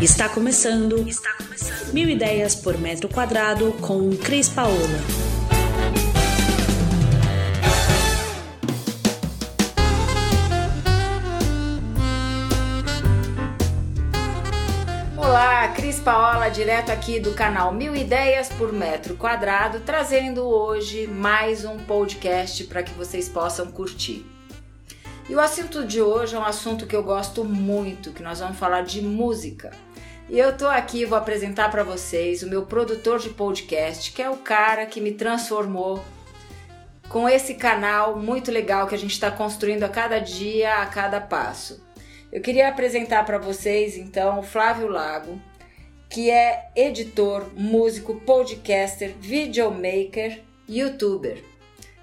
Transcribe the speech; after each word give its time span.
Está 0.00 0.28
começando. 0.28 1.08
Está 1.08 1.34
começando. 1.34 1.92
Mil 1.92 2.08
ideias 2.08 2.54
por 2.54 2.78
metro 2.78 3.08
quadrado 3.08 3.72
com 3.80 4.16
Cris 4.16 4.48
Paola. 4.48 4.76
Olá, 15.16 15.66
Cris 15.74 15.98
Paola, 15.98 16.48
direto 16.48 16.90
aqui 16.90 17.18
do 17.18 17.34
canal 17.34 17.74
Mil 17.74 17.96
Ideias 17.96 18.48
por 18.50 18.72
Metro 18.72 19.16
Quadrado, 19.16 19.80
trazendo 19.80 20.44
hoje 20.44 21.08
mais 21.08 21.64
um 21.64 21.76
podcast 21.76 22.62
para 22.64 22.84
que 22.84 22.92
vocês 22.92 23.28
possam 23.28 23.72
curtir. 23.72 24.24
E 25.28 25.34
o 25.34 25.40
assunto 25.40 25.84
de 25.84 26.00
hoje 26.00 26.34
é 26.34 26.38
um 26.38 26.44
assunto 26.44 26.86
que 26.86 26.96
eu 26.96 27.02
gosto 27.02 27.44
muito, 27.44 28.12
que 28.12 28.22
nós 28.22 28.38
vamos 28.38 28.56
falar 28.56 28.82
de 28.82 29.02
música. 29.02 29.72
E 30.30 30.38
eu 30.38 30.54
tô 30.54 30.66
aqui, 30.66 31.06
vou 31.06 31.16
apresentar 31.16 31.70
para 31.70 31.82
vocês 31.82 32.42
o 32.42 32.48
meu 32.48 32.66
produtor 32.66 33.18
de 33.18 33.30
podcast, 33.30 34.12
que 34.12 34.20
é 34.20 34.28
o 34.28 34.36
cara 34.36 34.84
que 34.84 35.00
me 35.00 35.12
transformou 35.12 36.04
com 37.08 37.26
esse 37.26 37.54
canal 37.54 38.18
muito 38.18 38.50
legal 38.50 38.86
que 38.86 38.94
a 38.94 38.98
gente 38.98 39.12
está 39.12 39.30
construindo 39.30 39.84
a 39.84 39.88
cada 39.88 40.18
dia, 40.18 40.82
a 40.82 40.86
cada 40.86 41.18
passo. 41.18 41.82
Eu 42.30 42.42
queria 42.42 42.68
apresentar 42.68 43.24
para 43.24 43.38
vocês 43.38 43.96
então 43.96 44.40
o 44.40 44.42
Flávio 44.42 44.88
Lago, 44.88 45.40
que 46.10 46.30
é 46.30 46.68
editor, 46.76 47.46
músico, 47.56 48.16
podcaster, 48.20 49.14
videomaker, 49.18 50.42
youtuber 50.68 51.42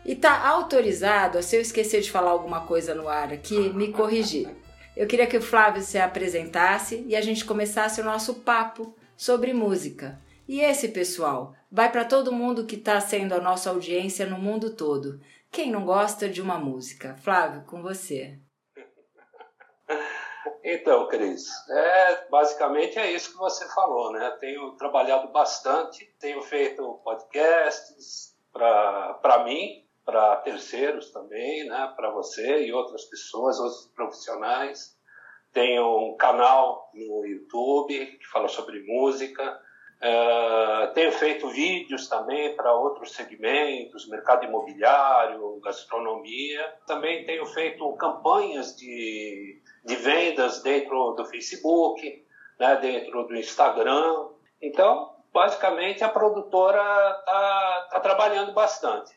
e 0.03 0.13
está 0.13 0.47
autorizado, 0.47 1.41
se 1.43 1.55
eu 1.55 1.61
esquecer 1.61 2.01
de 2.01 2.09
falar 2.09 2.31
alguma 2.31 2.61
coisa 2.61 2.95
no 2.95 3.07
ar 3.07 3.31
aqui, 3.31 3.69
me 3.69 3.91
corrigir. 3.91 4.47
Eu 4.95 5.07
queria 5.07 5.27
que 5.27 5.35
o 5.35 5.41
Flávio 5.41 5.81
se 5.81 5.97
apresentasse 5.97 7.03
e 7.05 7.17
a 7.17 7.21
gente 7.21 7.43
começasse 7.43 7.99
o 7.99 8.05
nosso 8.05 8.35
papo 8.35 8.95
sobre 9.17 9.53
música. 9.53 10.21
E 10.47 10.61
esse 10.61 10.89
pessoal 10.89 11.53
vai 11.69 11.91
para 11.91 12.05
todo 12.05 12.31
mundo 12.31 12.65
que 12.65 12.75
está 12.75 13.01
sendo 13.01 13.33
a 13.33 13.41
nossa 13.41 13.69
audiência 13.69 14.25
no 14.25 14.37
mundo 14.37 14.73
todo. 14.73 15.19
Quem 15.51 15.69
não 15.69 15.83
gosta 15.83 16.29
de 16.29 16.41
uma 16.41 16.57
música? 16.57 17.15
Flávio, 17.17 17.63
com 17.65 17.81
você. 17.81 18.39
Então, 20.67 21.07
Cris, 21.07 21.45
é, 21.69 22.27
basicamente 22.27 22.97
é 22.97 23.11
isso 23.11 23.33
que 23.33 23.37
você 23.37 23.71
falou, 23.71 24.11
né? 24.11 24.35
Tenho 24.39 24.71
trabalhado 24.77 25.31
bastante, 25.31 26.11
tenho 26.19 26.41
feito 26.41 26.99
podcasts 27.03 28.35
para 28.51 29.43
mim, 29.45 29.84
para 30.05 30.37
terceiros 30.37 31.11
também, 31.11 31.65
né, 31.65 31.91
para 31.95 32.11
você 32.11 32.65
e 32.65 32.71
outras 32.71 33.05
pessoas, 33.05 33.59
outros 33.59 33.91
profissionais. 33.95 34.95
Tenho 35.51 36.11
um 36.11 36.15
canal 36.15 36.91
no 36.93 37.25
YouTube 37.25 38.05
que 38.17 38.27
fala 38.27 38.47
sobre 38.47 38.83
música. 38.83 39.59
Uh, 39.95 40.93
tenho 40.93 41.11
feito 41.13 41.47
vídeos 41.47 42.07
também 42.07 42.55
para 42.55 42.73
outros 42.73 43.13
segmentos, 43.13 44.07
mercado 44.09 44.45
imobiliário, 44.45 45.59
gastronomia. 45.61 46.61
Também 46.85 47.25
tenho 47.25 47.45
feito 47.47 47.91
campanhas 47.93 48.75
de, 48.75 49.61
de 49.83 49.95
vendas 49.95 50.61
dentro 50.61 51.13
do 51.13 51.25
Facebook, 51.25 52.25
né, 52.59 52.75
dentro 52.75 53.23
do 53.23 53.35
Instagram. 53.35 54.27
Então, 54.61 55.15
basicamente, 55.33 56.03
a 56.03 56.09
produtora 56.09 56.81
está 57.19 57.87
tá 57.91 57.99
trabalhando 58.01 58.53
bastante. 58.53 59.15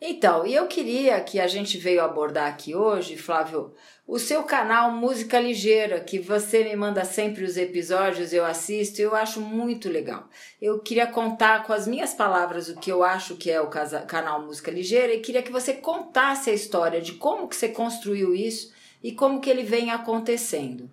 Então, 0.00 0.46
e 0.46 0.54
eu 0.54 0.68
queria 0.68 1.20
que 1.20 1.40
a 1.40 1.48
gente 1.48 1.76
veio 1.76 2.00
abordar 2.00 2.48
aqui 2.48 2.72
hoje, 2.72 3.16
Flávio, 3.16 3.74
o 4.06 4.16
seu 4.16 4.44
canal 4.44 4.92
Música 4.92 5.40
Ligeira, 5.40 5.98
que 5.98 6.20
você 6.20 6.62
me 6.62 6.76
manda 6.76 7.04
sempre 7.04 7.44
os 7.44 7.56
episódios, 7.56 8.32
eu 8.32 8.44
assisto, 8.44 9.02
eu 9.02 9.16
acho 9.16 9.40
muito 9.40 9.88
legal. 9.88 10.28
Eu 10.62 10.78
queria 10.78 11.08
contar 11.08 11.64
com 11.64 11.72
as 11.72 11.88
minhas 11.88 12.14
palavras 12.14 12.68
o 12.68 12.76
que 12.76 12.92
eu 12.92 13.02
acho 13.02 13.36
que 13.36 13.50
é 13.50 13.60
o 13.60 13.68
canal 13.68 14.40
Música 14.40 14.70
Ligeira 14.70 15.12
e 15.12 15.20
queria 15.20 15.42
que 15.42 15.50
você 15.50 15.74
contasse 15.74 16.48
a 16.48 16.54
história 16.54 17.00
de 17.00 17.14
como 17.14 17.48
que 17.48 17.56
você 17.56 17.68
construiu 17.68 18.32
isso 18.32 18.72
e 19.02 19.10
como 19.10 19.40
que 19.40 19.50
ele 19.50 19.64
vem 19.64 19.90
acontecendo. 19.90 20.88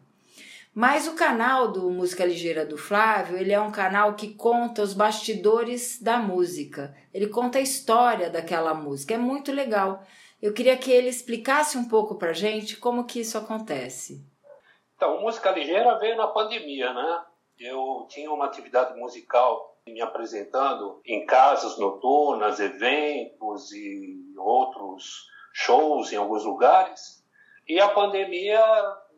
Mas 0.76 1.08
o 1.08 1.16
canal 1.16 1.70
do 1.70 1.90
Música 1.90 2.26
Ligeira 2.26 2.66
do 2.66 2.78
Flávio, 2.78 3.38
ele 3.38 3.54
é 3.54 3.60
um 3.62 3.72
canal 3.72 4.14
que 4.14 4.34
conta 4.34 4.82
os 4.82 4.94
bastidores 4.94 6.02
da 6.02 6.18
música. 6.18 6.94
Ele 7.14 7.28
conta 7.28 7.60
a 7.60 7.62
história 7.62 8.30
daquela 8.30 8.74
música. 8.74 9.14
É 9.14 9.18
muito 9.18 9.54
legal. 9.54 10.04
Eu 10.42 10.54
queria 10.54 10.76
que 10.76 10.92
ele 10.92 11.08
explicasse 11.08 11.78
um 11.78 11.88
pouco 11.88 12.16
pra 12.16 12.34
gente 12.34 12.76
como 12.76 13.06
que 13.06 13.22
isso 13.22 13.38
acontece. 13.38 14.22
Então, 14.98 15.22
Música 15.22 15.50
Ligeira 15.52 15.98
veio 15.98 16.18
na 16.18 16.28
pandemia, 16.28 16.94
né? 16.94 17.24
Eu 17.58 18.06
tinha 18.10 18.30
uma 18.30 18.44
atividade 18.44 19.00
musical 19.00 19.78
me 19.88 20.02
apresentando 20.02 21.00
em 21.06 21.26
casas 21.26 21.80
noturnas, 21.80 22.60
eventos 22.60 23.72
e 23.72 24.34
outros 24.38 25.26
shows 25.54 26.12
em 26.12 26.18
alguns 26.18 26.44
lugares. 26.44 27.24
E 27.66 27.80
a 27.80 27.88
pandemia 27.88 28.62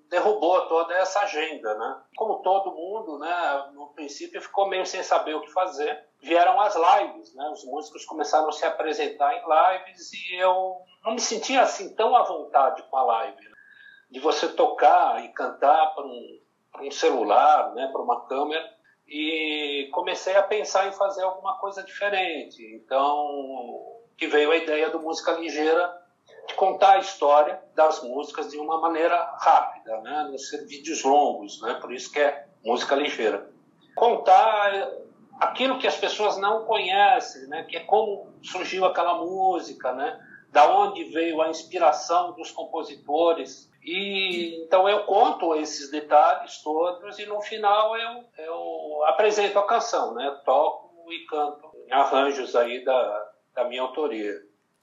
derrubou 0.09 0.67
toda 0.67 0.93
essa 0.95 1.21
agenda, 1.21 1.73
né? 1.75 2.01
Como 2.15 2.41
todo 2.41 2.73
mundo, 2.73 3.19
né, 3.19 3.71
no 3.73 3.87
princípio 3.87 4.41
ficou 4.41 4.67
meio 4.67 4.85
sem 4.85 5.03
saber 5.03 5.35
o 5.35 5.41
que 5.41 5.51
fazer. 5.51 6.05
Vieram 6.21 6.59
as 6.61 6.75
lives, 6.75 7.33
né? 7.35 7.49
Os 7.51 7.63
músicos 7.65 8.05
começaram 8.05 8.49
a 8.49 8.51
se 8.51 8.65
apresentar 8.65 9.33
em 9.35 9.43
lives 9.43 10.11
e 10.13 10.35
eu 10.35 10.81
não 11.03 11.13
me 11.13 11.19
sentia 11.19 11.61
assim 11.61 11.93
tão 11.95 12.15
à 12.15 12.23
vontade 12.23 12.83
com 12.83 12.97
a 12.97 13.03
live, 13.03 13.43
né? 13.43 13.57
de 14.09 14.19
você 14.19 14.47
tocar 14.47 15.23
e 15.23 15.29
cantar 15.29 15.93
para 15.93 16.05
um, 16.05 16.39
um 16.81 16.91
celular, 16.91 17.73
né, 17.73 17.89
para 17.91 18.01
uma 18.01 18.25
câmera 18.25 18.73
e 19.07 19.89
comecei 19.93 20.35
a 20.35 20.43
pensar 20.43 20.87
em 20.87 20.91
fazer 20.91 21.23
alguma 21.23 21.57
coisa 21.59 21.83
diferente. 21.83 22.63
Então, 22.75 23.97
que 24.17 24.27
veio 24.27 24.51
a 24.51 24.57
ideia 24.57 24.89
do 24.89 25.01
música 25.01 25.33
ligeira 25.33 26.06
contar 26.53 26.93
a 26.93 26.99
história 26.99 27.61
das 27.75 28.03
músicas 28.03 28.49
de 28.49 28.57
uma 28.57 28.79
maneira 28.79 29.17
rápida, 29.39 29.99
né? 30.01 30.35
ser 30.37 30.65
vídeos 30.65 31.03
longos, 31.03 31.61
né? 31.61 31.75
por 31.75 31.93
isso 31.93 32.11
que 32.11 32.19
é 32.19 32.47
música 32.63 32.95
ligeira. 32.95 33.49
Contar 33.95 34.91
aquilo 35.39 35.79
que 35.79 35.87
as 35.87 35.95
pessoas 35.95 36.37
não 36.37 36.65
conhecem, 36.65 37.47
né? 37.47 37.63
que 37.63 37.77
é 37.77 37.81
como 37.81 38.33
surgiu 38.41 38.85
aquela 38.85 39.15
música, 39.15 39.93
né? 39.93 40.19
da 40.51 40.69
onde 40.69 41.03
veio 41.05 41.41
a 41.41 41.49
inspiração 41.49 42.33
dos 42.33 42.51
compositores. 42.51 43.71
E 43.83 44.63
então 44.63 44.87
eu 44.87 45.05
conto 45.05 45.55
esses 45.55 45.89
detalhes 45.89 46.61
todos 46.61 47.19
e 47.19 47.25
no 47.25 47.41
final 47.41 47.95
eu, 47.97 48.23
eu 48.37 49.03
apresento 49.05 49.57
a 49.59 49.65
canção, 49.65 50.13
né? 50.13 50.41
toco 50.45 51.11
e 51.11 51.25
canto 51.25 51.67
arranjos 51.91 52.55
aí 52.55 52.83
da, 52.83 53.29
da 53.55 53.63
minha 53.65 53.81
autoria. 53.81 54.33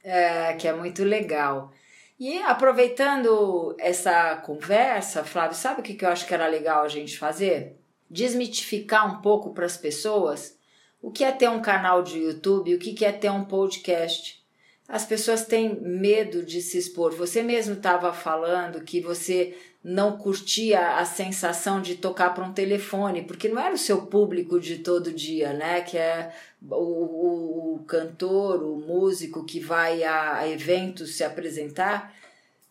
É, 0.05 0.53
que 0.53 0.69
é 0.69 0.73
muito 0.73 1.03
legal. 1.03 1.73
E 2.21 2.39
aproveitando 2.43 3.75
essa 3.79 4.37
conversa, 4.37 5.25
Flávio, 5.25 5.57
sabe 5.57 5.81
o 5.81 5.83
que 5.83 6.05
eu 6.05 6.09
acho 6.11 6.27
que 6.27 6.35
era 6.35 6.47
legal 6.47 6.85
a 6.85 6.89
gente 6.89 7.19
fazer? 7.19 7.77
Desmitificar 8.09 9.11
um 9.11 9.23
pouco 9.23 9.55
para 9.55 9.65
as 9.65 9.77
pessoas 9.77 10.57
o 11.01 11.11
que 11.11 11.25
é 11.25 11.33
ter 11.33 11.49
um 11.51 11.61
canal 11.61 12.03
de 12.03 12.19
YouTube, 12.19 12.75
o 12.75 12.79
que 12.79 13.05
é 13.05 13.13
ter 13.13 13.31
um 13.31 13.45
podcast. 13.45 14.44
As 14.89 15.05
pessoas 15.05 15.47
têm 15.47 15.81
medo 15.81 16.43
de 16.43 16.61
se 16.61 16.77
expor. 16.77 17.15
Você 17.15 17.43
mesmo 17.43 17.75
estava 17.75 18.13
falando 18.13 18.83
que 18.83 19.01
você 19.01 19.57
não 19.83 20.17
curtia 20.17 20.97
a 20.97 21.05
sensação 21.05 21.81
de 21.81 21.97
tocar 21.97 22.35
para 22.35 22.45
um 22.45 22.53
telefone, 22.53 23.23
porque 23.23 23.49
não 23.49 23.61
era 23.61 23.75
o 23.75 23.79
seu 23.79 24.07
público 24.07 24.59
de 24.59 24.79
todo 24.79 25.13
dia, 25.13 25.53
né? 25.53 25.81
Que 25.83 25.99
é 25.99 26.33
o, 26.71 26.75
o, 26.75 27.75
o 27.75 27.85
cantor, 27.85 28.63
o 28.63 28.77
músico 28.77 29.45
que 29.45 29.61
vai 29.61 30.03
a, 30.03 30.39
a 30.39 30.49
eventos 30.49 31.15
se 31.15 31.25
apresentar. 31.25 32.15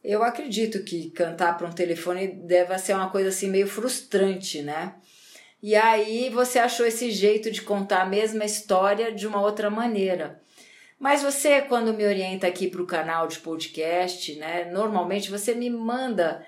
Eu 0.03 0.23
acredito 0.23 0.84
que 0.84 1.09
cantar 1.12 1.57
para 1.57 1.68
um 1.68 1.72
telefone 1.72 2.28
deve 2.28 2.78
ser 2.78 2.94
uma 2.94 3.09
coisa 3.09 3.29
assim 3.29 3.49
meio 3.49 3.67
frustrante, 3.67 4.61
né? 4.61 4.96
E 5.61 5.76
aí 5.76 6.29
você 6.29 6.59
achou 6.59 6.85
esse 6.85 7.09
jeito 7.09 7.49
de 7.49 7.61
contar 7.61 8.02
a 8.02 8.05
mesma 8.05 8.43
história 8.43 9.14
de 9.14 9.26
uma 9.26 9.41
outra 9.41 9.70
maneira. 9.70 10.41
Mas 11.03 11.22
você, 11.22 11.59
quando 11.59 11.94
me 11.94 12.05
orienta 12.05 12.47
aqui 12.47 12.66
para 12.66 12.82
o 12.82 12.88
canal 12.88 13.28
de 13.28 13.38
podcast, 13.40 14.35
né? 14.35 14.72
Normalmente 14.72 15.29
você 15.29 15.53
me 15.53 15.70
manda 15.70 16.46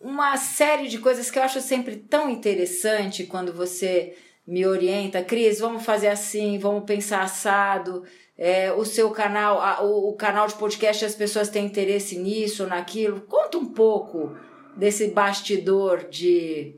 uma 0.00 0.36
série 0.36 0.86
de 0.86 0.98
coisas 0.98 1.28
que 1.28 1.40
eu 1.40 1.42
acho 1.42 1.60
sempre 1.60 1.96
tão 1.96 2.30
interessante 2.30 3.24
quando 3.24 3.52
você 3.52 4.16
me 4.46 4.64
orienta, 4.64 5.24
Cris, 5.24 5.58
vamos 5.58 5.84
fazer 5.84 6.06
assim, 6.06 6.56
vamos 6.56 6.84
pensar 6.84 7.22
assado. 7.22 8.04
É, 8.38 8.70
o 8.70 8.84
seu 8.84 9.10
canal, 9.10 9.60
a, 9.60 9.82
o, 9.82 10.10
o, 10.10 10.12
canal 10.12 10.46
de 10.46 10.54
podcast, 10.54 11.04
as 11.04 11.16
pessoas 11.16 11.48
têm 11.48 11.66
interesse 11.66 12.16
nisso, 12.16 12.64
naquilo. 12.68 13.22
Conta 13.22 13.58
um 13.58 13.66
pouco 13.66 14.36
desse 14.76 15.08
bastidor 15.08 16.08
de, 16.08 16.76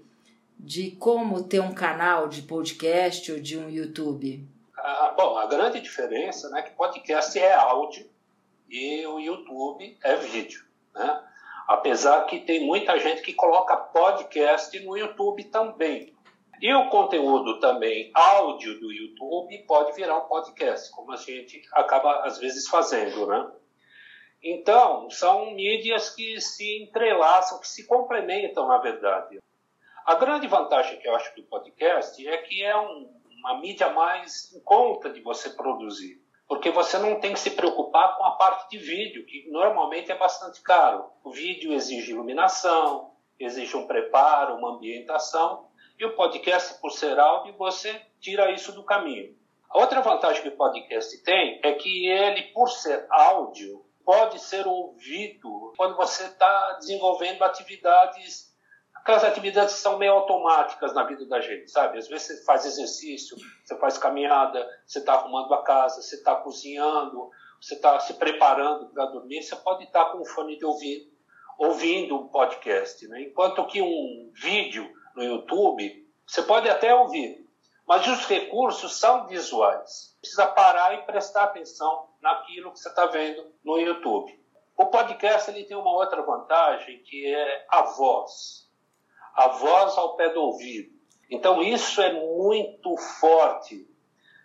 de 0.58 0.93
como 0.93 1.43
ter 1.43 1.61
um 1.61 1.75
canal 1.75 2.26
de 2.26 2.40
podcast 2.40 3.32
ou 3.32 3.38
de 3.38 3.58
um 3.58 3.69
YouTube. 3.69 4.53
Bom, 5.16 5.38
a 5.38 5.46
grande 5.46 5.81
diferença 5.81 6.48
é 6.48 6.50
né, 6.50 6.62
que 6.62 6.72
podcast 6.72 7.38
é 7.38 7.54
áudio 7.54 8.06
e 8.69 9.06
o 9.06 9.19
YouTube 9.19 9.96
é 10.04 10.16
vídeo. 10.16 10.62
Né? 10.94 11.25
Apesar 11.66 12.26
que 12.26 12.40
tem 12.40 12.66
muita 12.66 12.98
gente 12.98 13.22
que 13.22 13.32
coloca 13.32 13.78
podcast 13.78 14.78
no 14.81 14.94
YouTube 14.94 15.44
também. 15.44 16.14
E 16.60 16.70
o 16.75 16.90
conteúdo 16.90 17.58
também 17.60 18.10
áudio 18.12 18.78
do 18.78 18.92
YouTube 18.92 19.56
pode 19.66 19.94
virar 19.94 20.19
um 20.19 20.28
podcast, 20.28 20.90
como 20.90 21.12
a 21.12 21.16
gente 21.16 21.62
acaba 21.72 22.20
às 22.26 22.38
vezes 22.38 22.69
fazendo, 22.69 23.26
né? 23.26 23.52
Então, 24.42 25.08
são 25.08 25.52
mídias 25.52 26.10
que 26.10 26.38
se 26.42 26.82
entrelaçam, 26.82 27.58
que 27.58 27.69
se 27.69 27.87
complementam, 27.87 28.69
na 28.69 28.76
verdade. 28.76 29.40
A 30.04 30.14
grande 30.16 30.46
vantagem 30.46 30.98
que 30.98 31.08
eu 31.08 31.14
acho 31.16 31.34
do 31.34 31.42
podcast 31.44 32.28
é 32.28 32.37
que 32.38 32.62
é 32.62 32.76
um, 32.76 33.10
uma 33.44 33.61
mídia 33.61 33.91
mais 33.91 34.50
em 34.55 34.61
conta 34.61 35.11
de 35.11 35.20
você 35.20 35.50
produzir, 35.50 36.19
porque 36.49 36.70
você 36.70 36.96
não 36.96 37.20
tem 37.20 37.35
que 37.35 37.38
se 37.38 37.50
preocupar 37.50 38.17
com 38.17 38.25
a 38.25 38.31
parte 38.37 38.70
de 38.70 38.79
vídeo, 38.79 39.26
que 39.26 39.46
normalmente 39.50 40.11
é 40.11 40.17
bastante 40.17 40.62
caro. 40.62 41.11
O 41.23 41.31
vídeo 41.31 41.75
exige 41.75 42.12
iluminação, 42.12 43.12
exige 43.38 43.76
um 43.76 43.87
preparo, 43.87 44.56
uma 44.56 44.76
ambientação, 44.76 45.69
e 45.99 46.06
o 46.06 46.17
podcast, 46.17 46.81
por 46.81 46.91
ser 46.91 47.20
áudio, 47.20 47.55
você 47.58 48.00
tira 48.19 48.50
isso 48.50 48.73
do 48.73 48.82
caminho. 48.82 49.37
A 49.69 49.79
outra 49.79 50.00
vantagem 50.00 50.40
que 50.40 50.49
o 50.49 50.56
podcast 50.56 51.23
tem 51.23 51.61
é 51.62 51.73
que 51.75 52.08
ele, 52.08 52.44
por 52.55 52.70
ser 52.70 53.06
áudio, 53.11 53.85
pode 54.06 54.38
ser 54.38 54.67
ouvido 54.67 55.75
quando 55.76 55.97
você 55.97 56.25
está 56.25 56.79
desenvolvendo 56.79 57.43
atividades 57.43 58.53
aquelas 59.04 59.22
atividades 59.22 59.74
que 59.74 59.80
são 59.80 59.98
meio 59.98 60.12
automáticas 60.12 60.94
na 60.94 61.04
vida 61.04 61.26
da 61.26 61.38
gente, 61.38 61.70
sabe? 61.70 61.98
Às 61.98 62.08
vezes 62.08 62.26
você 62.26 62.44
faz 62.44 62.64
exercício, 62.64 63.36
você 63.62 63.78
faz 63.78 63.98
caminhada, 63.98 64.66
você 64.86 64.98
está 64.98 65.12
arrumando 65.12 65.52
a 65.52 65.62
casa, 65.62 66.00
você 66.00 66.16
está 66.16 66.34
cozinhando, 66.36 67.28
você 67.60 67.74
está 67.74 68.00
se 68.00 68.14
preparando 68.14 68.88
para 68.88 69.04
dormir, 69.04 69.42
você 69.42 69.54
pode 69.56 69.84
estar 69.84 70.06
tá 70.06 70.10
com 70.10 70.22
um 70.22 70.24
fone 70.24 70.56
de 70.56 70.64
ouvido, 70.64 71.04
ouvindo 71.58 72.16
um 72.16 72.28
podcast, 72.28 73.06
né? 73.08 73.24
Enquanto 73.24 73.66
que 73.66 73.82
um 73.82 74.32
vídeo 74.40 74.90
no 75.14 75.22
YouTube, 75.22 76.08
você 76.26 76.42
pode 76.42 76.66
até 76.70 76.94
ouvir, 76.94 77.46
mas 77.86 78.06
os 78.06 78.24
recursos 78.24 78.98
são 78.98 79.26
visuais. 79.26 80.16
Precisa 80.18 80.46
parar 80.46 80.94
e 80.94 81.02
prestar 81.02 81.44
atenção 81.44 82.08
naquilo 82.22 82.72
que 82.72 82.78
você 82.78 82.88
está 82.88 83.04
vendo 83.04 83.52
no 83.62 83.78
YouTube. 83.78 84.32
O 84.78 84.86
podcast 84.86 85.50
ele 85.50 85.64
tem 85.64 85.76
uma 85.76 85.92
outra 85.92 86.22
vantagem 86.22 87.02
que 87.02 87.26
é 87.26 87.66
a 87.68 87.82
voz 87.82 88.63
a 89.34 89.48
voz 89.48 89.96
ao 89.98 90.16
pé 90.16 90.31
do 90.31 90.40
ouvido. 90.40 90.94
Então, 91.31 91.62
isso 91.62 92.00
é 92.00 92.12
muito 92.12 92.96
forte. 92.96 93.86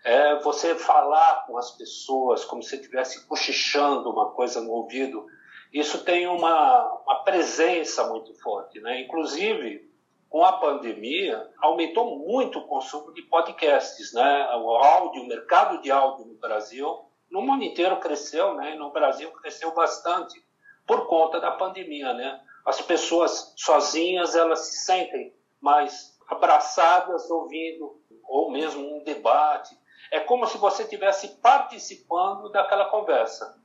É 0.03 0.39
você 0.39 0.75
falar 0.75 1.45
com 1.45 1.57
as 1.57 1.71
pessoas 1.71 2.45
como 2.45 2.63
se 2.63 2.75
estivesse 2.75 3.27
cochichando 3.27 4.09
uma 4.09 4.31
coisa 4.31 4.62
no 4.62 4.71
ouvido. 4.71 5.25
Isso 5.74 6.03
tem 6.03 6.25
uma, 6.25 6.83
uma 7.06 7.24
presença 7.24 8.07
muito 8.07 8.33
forte. 8.41 8.80
Né? 8.80 9.01
Inclusive, 9.01 9.88
com 10.30 10.44
a 10.44 10.53
pandemia, 10.53 11.47
aumentou 11.59 12.18
muito 12.18 12.59
o 12.59 12.68
consumo 12.68 13.13
de 13.13 13.21
podcasts. 13.24 14.13
Né? 14.13 14.56
O 14.56 14.69
áudio, 14.69 15.24
o 15.24 15.27
mercado 15.27 15.81
de 15.81 15.92
áudio 15.92 16.25
no 16.25 16.35
Brasil, 16.35 17.06
no 17.30 17.42
mundo 17.42 17.63
inteiro 17.63 17.97
cresceu, 17.97 18.56
né? 18.56 18.75
no 18.75 18.89
Brasil 18.92 19.31
cresceu 19.33 19.74
bastante 19.74 20.42
por 20.88 21.07
conta 21.07 21.39
da 21.39 21.51
pandemia. 21.51 22.13
Né? 22.13 22.39
As 22.65 22.81
pessoas 22.81 23.53
sozinhas 23.57 24.35
elas 24.35 24.59
se 24.67 24.85
sentem 24.85 25.33
mais 25.61 26.17
abraçadas 26.27 27.29
ouvindo 27.29 28.00
ou 28.23 28.51
mesmo 28.51 28.97
um 28.97 29.03
debate. 29.03 29.75
É 30.11 30.19
como 30.19 30.45
se 30.47 30.57
você 30.57 30.83
estivesse 30.83 31.39
participando 31.41 32.50
daquela 32.51 32.85
conversa. 32.85 33.57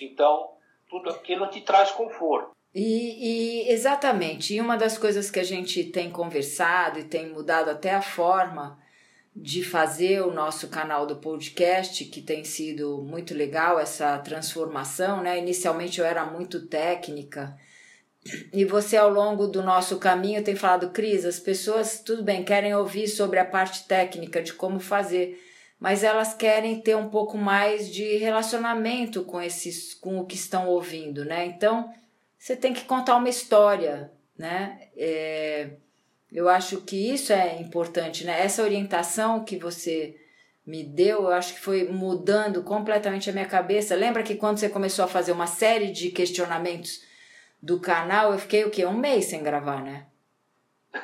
Então, 0.00 0.52
tudo 0.88 1.10
aquilo 1.10 1.48
te 1.48 1.60
traz 1.60 1.90
conforto. 1.90 2.52
E, 2.74 3.66
e, 3.66 3.70
exatamente, 3.70 4.54
e 4.54 4.60
uma 4.60 4.76
das 4.76 4.96
coisas 4.96 5.30
que 5.30 5.38
a 5.38 5.44
gente 5.44 5.84
tem 5.84 6.10
conversado 6.10 6.98
e 6.98 7.04
tem 7.04 7.28
mudado 7.28 7.68
até 7.68 7.90
a 7.90 8.00
forma 8.00 8.80
de 9.34 9.62
fazer 9.62 10.22
o 10.22 10.32
nosso 10.32 10.68
canal 10.68 11.06
do 11.06 11.16
podcast, 11.16 12.04
que 12.06 12.20
tem 12.20 12.44
sido 12.44 13.02
muito 13.02 13.34
legal 13.34 13.78
essa 13.78 14.18
transformação, 14.18 15.22
né? 15.22 15.38
Inicialmente 15.38 16.00
eu 16.00 16.06
era 16.06 16.24
muito 16.24 16.66
técnica, 16.66 17.58
e 18.52 18.64
você, 18.64 18.96
ao 18.96 19.10
longo 19.10 19.46
do 19.48 19.62
nosso 19.62 19.98
caminho, 19.98 20.44
tem 20.44 20.54
falado, 20.54 20.90
Cris, 20.90 21.24
as 21.24 21.40
pessoas, 21.40 22.00
tudo 22.00 22.22
bem, 22.22 22.44
querem 22.44 22.74
ouvir 22.74 23.08
sobre 23.08 23.38
a 23.38 23.44
parte 23.44 23.86
técnica 23.86 24.40
de 24.40 24.52
como 24.52 24.78
fazer, 24.78 25.42
mas 25.80 26.04
elas 26.04 26.32
querem 26.32 26.80
ter 26.80 26.96
um 26.96 27.08
pouco 27.08 27.36
mais 27.36 27.90
de 27.92 28.18
relacionamento 28.18 29.24
com 29.24 29.40
esses, 29.40 29.94
com 29.94 30.18
o 30.18 30.24
que 30.24 30.36
estão 30.36 30.68
ouvindo, 30.68 31.24
né? 31.24 31.46
Então, 31.46 31.92
você 32.38 32.54
tem 32.54 32.72
que 32.72 32.84
contar 32.84 33.16
uma 33.16 33.28
história, 33.28 34.12
né? 34.38 34.88
É, 34.96 35.70
eu 36.30 36.48
acho 36.48 36.82
que 36.82 37.12
isso 37.12 37.32
é 37.32 37.60
importante, 37.60 38.24
né? 38.24 38.40
Essa 38.40 38.62
orientação 38.62 39.44
que 39.44 39.56
você 39.56 40.14
me 40.64 40.84
deu, 40.84 41.22
eu 41.22 41.32
acho 41.32 41.54
que 41.54 41.60
foi 41.60 41.88
mudando 41.88 42.62
completamente 42.62 43.28
a 43.28 43.32
minha 43.32 43.46
cabeça. 43.46 43.96
Lembra 43.96 44.22
que 44.22 44.36
quando 44.36 44.58
você 44.58 44.68
começou 44.68 45.04
a 45.04 45.08
fazer 45.08 45.32
uma 45.32 45.48
série 45.48 45.90
de 45.90 46.10
questionamentos 46.10 47.02
do 47.62 47.78
canal, 47.78 48.32
eu 48.32 48.38
fiquei 48.38 48.64
o 48.64 48.70
quê? 48.70 48.84
Um 48.84 48.96
mês 48.96 49.26
sem 49.26 49.42
gravar, 49.42 49.82
né? 49.82 50.06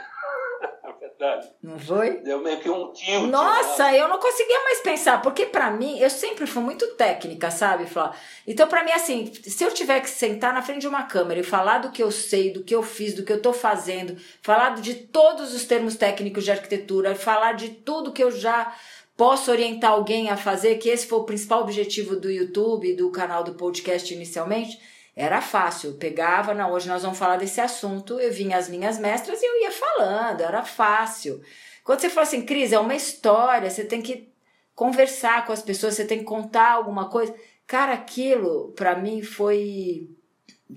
É 0.84 0.92
verdade. 1.00 1.50
Não 1.62 1.78
foi? 1.78 2.18
Deu 2.22 2.40
meio 2.40 2.60
que 2.60 2.68
um 2.68 2.92
tio. 2.92 3.26
Nossa, 3.26 3.90
né? 3.90 4.00
eu 4.00 4.08
não 4.08 4.18
conseguia 4.18 4.62
mais 4.64 4.80
pensar, 4.80 5.22
porque 5.22 5.46
para 5.46 5.70
mim, 5.70 5.98
eu 5.98 6.10
sempre 6.10 6.46
fui 6.46 6.62
muito 6.62 6.86
técnica, 6.94 7.50
sabe, 7.50 7.86
Flá? 7.86 8.14
Então, 8.46 8.66
para 8.66 8.82
mim, 8.82 8.90
assim, 8.90 9.32
se 9.32 9.62
eu 9.62 9.72
tiver 9.72 10.00
que 10.00 10.10
sentar 10.10 10.52
na 10.52 10.62
frente 10.62 10.80
de 10.80 10.88
uma 10.88 11.04
câmera 11.04 11.40
e 11.40 11.44
falar 11.44 11.78
do 11.78 11.90
que 11.90 12.02
eu 12.02 12.10
sei, 12.10 12.52
do 12.52 12.64
que 12.64 12.74
eu 12.74 12.82
fiz, 12.82 13.14
do 13.14 13.22
que 13.22 13.32
eu 13.32 13.40
tô 13.40 13.52
fazendo, 13.52 14.16
falar 14.42 14.74
de 14.80 14.94
todos 14.94 15.54
os 15.54 15.64
termos 15.64 15.94
técnicos 15.94 16.44
de 16.44 16.50
arquitetura, 16.50 17.14
falar 17.14 17.52
de 17.52 17.68
tudo 17.68 18.12
que 18.12 18.22
eu 18.22 18.30
já 18.30 18.74
posso 19.16 19.50
orientar 19.50 19.92
alguém 19.92 20.30
a 20.30 20.36
fazer, 20.36 20.76
que 20.76 20.88
esse 20.88 21.06
foi 21.06 21.18
o 21.18 21.24
principal 21.24 21.60
objetivo 21.60 22.16
do 22.16 22.30
YouTube, 22.30 22.94
do 22.94 23.10
canal 23.10 23.44
do 23.44 23.54
podcast 23.54 24.12
inicialmente 24.12 24.78
era 25.18 25.40
fácil, 25.42 25.90
eu 25.90 25.96
pegava, 25.96 26.54
não, 26.54 26.70
hoje 26.70 26.88
nós 26.88 27.02
vamos 27.02 27.18
falar 27.18 27.38
desse 27.38 27.60
assunto, 27.60 28.20
eu 28.20 28.32
vinha 28.32 28.56
as 28.56 28.68
linhas 28.68 29.00
mestras 29.00 29.42
e 29.42 29.44
eu 29.44 29.62
ia 29.62 29.72
falando, 29.72 30.42
era 30.42 30.62
fácil. 30.62 31.42
Quando 31.82 31.98
você 31.98 32.08
fala 32.08 32.24
assim, 32.24 32.46
Cris, 32.46 32.72
é 32.72 32.78
uma 32.78 32.94
história, 32.94 33.68
você 33.68 33.84
tem 33.84 34.00
que 34.00 34.32
conversar 34.76 35.44
com 35.44 35.52
as 35.52 35.60
pessoas, 35.60 35.94
você 35.94 36.04
tem 36.04 36.20
que 36.20 36.24
contar 36.24 36.70
alguma 36.70 37.10
coisa. 37.10 37.34
Cara, 37.66 37.94
aquilo 37.94 38.72
para 38.76 38.94
mim 38.94 39.20
foi 39.20 40.08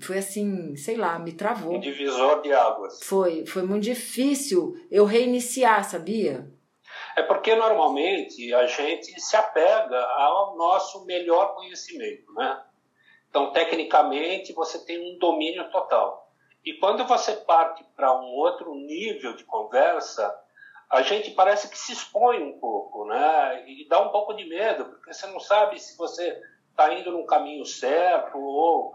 foi 0.00 0.18
assim, 0.18 0.74
sei 0.74 0.96
lá, 0.96 1.20
me 1.20 1.32
travou. 1.34 1.76
Um 1.76 1.80
divisor 1.80 2.42
de 2.42 2.52
águas. 2.52 2.98
Foi, 3.04 3.46
foi 3.46 3.62
muito 3.62 3.84
difícil 3.84 4.74
eu 4.90 5.04
reiniciar, 5.04 5.84
sabia? 5.84 6.50
É 7.14 7.22
porque 7.22 7.54
normalmente 7.54 8.52
a 8.54 8.66
gente 8.66 9.20
se 9.20 9.36
apega 9.36 10.00
ao 10.16 10.56
nosso 10.56 11.04
melhor 11.04 11.54
conhecimento, 11.54 12.32
né? 12.34 12.60
Então, 13.32 13.50
tecnicamente, 13.50 14.52
você 14.52 14.78
tem 14.84 15.10
um 15.10 15.18
domínio 15.18 15.70
total. 15.70 16.30
E 16.62 16.74
quando 16.74 17.06
você 17.06 17.32
parte 17.32 17.82
para 17.96 18.14
um 18.14 18.26
outro 18.26 18.74
nível 18.74 19.34
de 19.34 19.42
conversa, 19.42 20.38
a 20.90 21.00
gente 21.00 21.30
parece 21.30 21.70
que 21.70 21.78
se 21.78 21.94
expõe 21.94 22.42
um 22.42 22.60
pouco, 22.60 23.06
né? 23.06 23.66
E 23.66 23.88
dá 23.88 24.02
um 24.02 24.10
pouco 24.10 24.34
de 24.34 24.44
medo, 24.44 24.84
porque 24.84 25.14
você 25.14 25.26
não 25.28 25.40
sabe 25.40 25.80
se 25.80 25.96
você 25.96 26.38
está 26.72 26.92
indo 26.92 27.10
no 27.10 27.24
caminho 27.24 27.64
certo 27.64 28.36
ou 28.38 28.88
o 28.90 28.94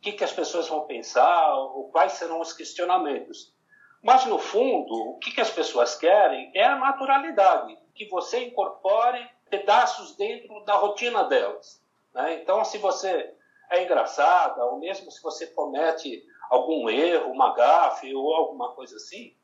que, 0.00 0.12
que 0.12 0.22
as 0.22 0.32
pessoas 0.32 0.68
vão 0.68 0.86
pensar 0.86 1.52
ou 1.56 1.90
quais 1.90 2.12
serão 2.12 2.40
os 2.40 2.52
questionamentos. 2.52 3.52
Mas, 4.00 4.24
no 4.26 4.38
fundo, 4.38 4.94
o 4.94 5.18
que, 5.18 5.32
que 5.32 5.40
as 5.40 5.50
pessoas 5.50 5.96
querem 5.96 6.52
é 6.54 6.62
a 6.62 6.76
naturalidade, 6.76 7.76
que 7.96 8.08
você 8.08 8.44
incorpore 8.44 9.28
pedaços 9.50 10.14
dentro 10.14 10.64
da 10.64 10.76
rotina 10.76 11.24
delas. 11.24 11.84
Né? 12.14 12.40
Então, 12.40 12.64
se 12.64 12.78
você 12.78 13.34
é 13.70 13.84
engraçada, 13.84 14.64
ou 14.64 14.78
mesmo 14.78 15.10
se 15.10 15.22
você 15.22 15.46
comete 15.48 16.24
algum 16.50 16.88
erro, 16.88 17.32
uma 17.32 17.54
gafe 17.54 18.14
ou 18.14 18.34
alguma 18.34 18.72
coisa 18.72 18.96
assim, 18.96 19.34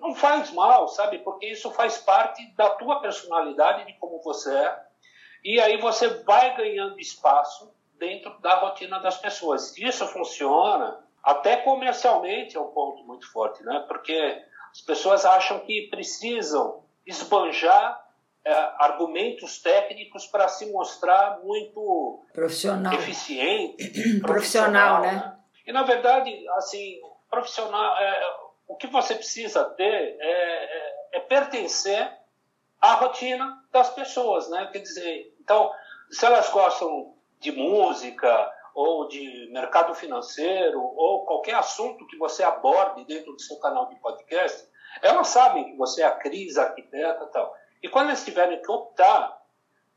não 0.00 0.14
faz 0.14 0.52
mal, 0.52 0.88
sabe? 0.88 1.18
Porque 1.18 1.46
isso 1.46 1.70
faz 1.70 1.98
parte 1.98 2.46
da 2.54 2.70
tua 2.70 3.00
personalidade, 3.00 3.86
de 3.86 3.94
como 3.98 4.22
você 4.22 4.54
é, 4.54 4.86
e 5.44 5.60
aí 5.60 5.76
você 5.80 6.08
vai 6.24 6.56
ganhando 6.56 6.98
espaço 6.98 7.72
dentro 7.94 8.38
da 8.40 8.56
rotina 8.56 8.98
das 8.98 9.16
pessoas. 9.18 9.76
Isso 9.76 10.06
funciona 10.08 11.04
até 11.22 11.56
comercialmente 11.56 12.56
é 12.56 12.60
um 12.60 12.70
ponto 12.70 13.02
muito 13.04 13.30
forte, 13.32 13.62
né? 13.64 13.84
Porque 13.88 14.42
as 14.70 14.80
pessoas 14.80 15.24
acham 15.24 15.58
que 15.60 15.88
precisam 15.90 16.84
esbanjar 17.04 18.05
argumentos 18.78 19.60
técnicos 19.60 20.26
para 20.26 20.46
se 20.48 20.70
mostrar 20.70 21.40
muito 21.42 22.24
profissional, 22.32 22.94
eficiente, 22.94 24.20
profissional, 24.20 25.00
profissional 25.00 25.02
né? 25.02 25.12
né? 25.12 25.36
E 25.66 25.72
na 25.72 25.82
verdade, 25.82 26.48
assim, 26.50 27.00
profissional, 27.28 27.96
é, 27.98 28.36
o 28.68 28.76
que 28.76 28.86
você 28.86 29.14
precisa 29.14 29.64
ter 29.64 29.84
é, 29.84 30.16
é, 30.20 30.94
é, 31.14 31.20
pertencer 31.20 32.10
à 32.80 32.94
rotina 32.94 33.64
das 33.72 33.90
pessoas, 33.90 34.48
né? 34.48 34.68
Quer 34.72 34.80
dizer, 34.80 35.34
então, 35.40 35.70
se 36.10 36.24
elas 36.24 36.48
gostam 36.50 37.14
de 37.40 37.52
música 37.52 38.52
ou 38.74 39.08
de 39.08 39.48
mercado 39.52 39.94
financeiro, 39.94 40.80
ou 40.80 41.24
qualquer 41.24 41.54
assunto 41.54 42.06
que 42.06 42.16
você 42.18 42.42
aborde 42.42 43.04
dentro 43.06 43.32
do 43.32 43.40
seu 43.40 43.58
canal 43.58 43.88
de 43.88 43.96
podcast, 43.96 44.68
elas 45.02 45.28
sabem 45.28 45.64
que 45.64 45.76
você 45.76 46.02
é 46.02 46.06
a 46.06 46.10
Cris, 46.12 46.58
arquiteta 46.58 47.24
e 47.24 47.32
tal. 47.32 47.54
E 47.82 47.88
quando 47.88 48.08
eles 48.08 48.24
tiverem 48.24 48.60
que 48.60 48.70
optar 48.70 49.36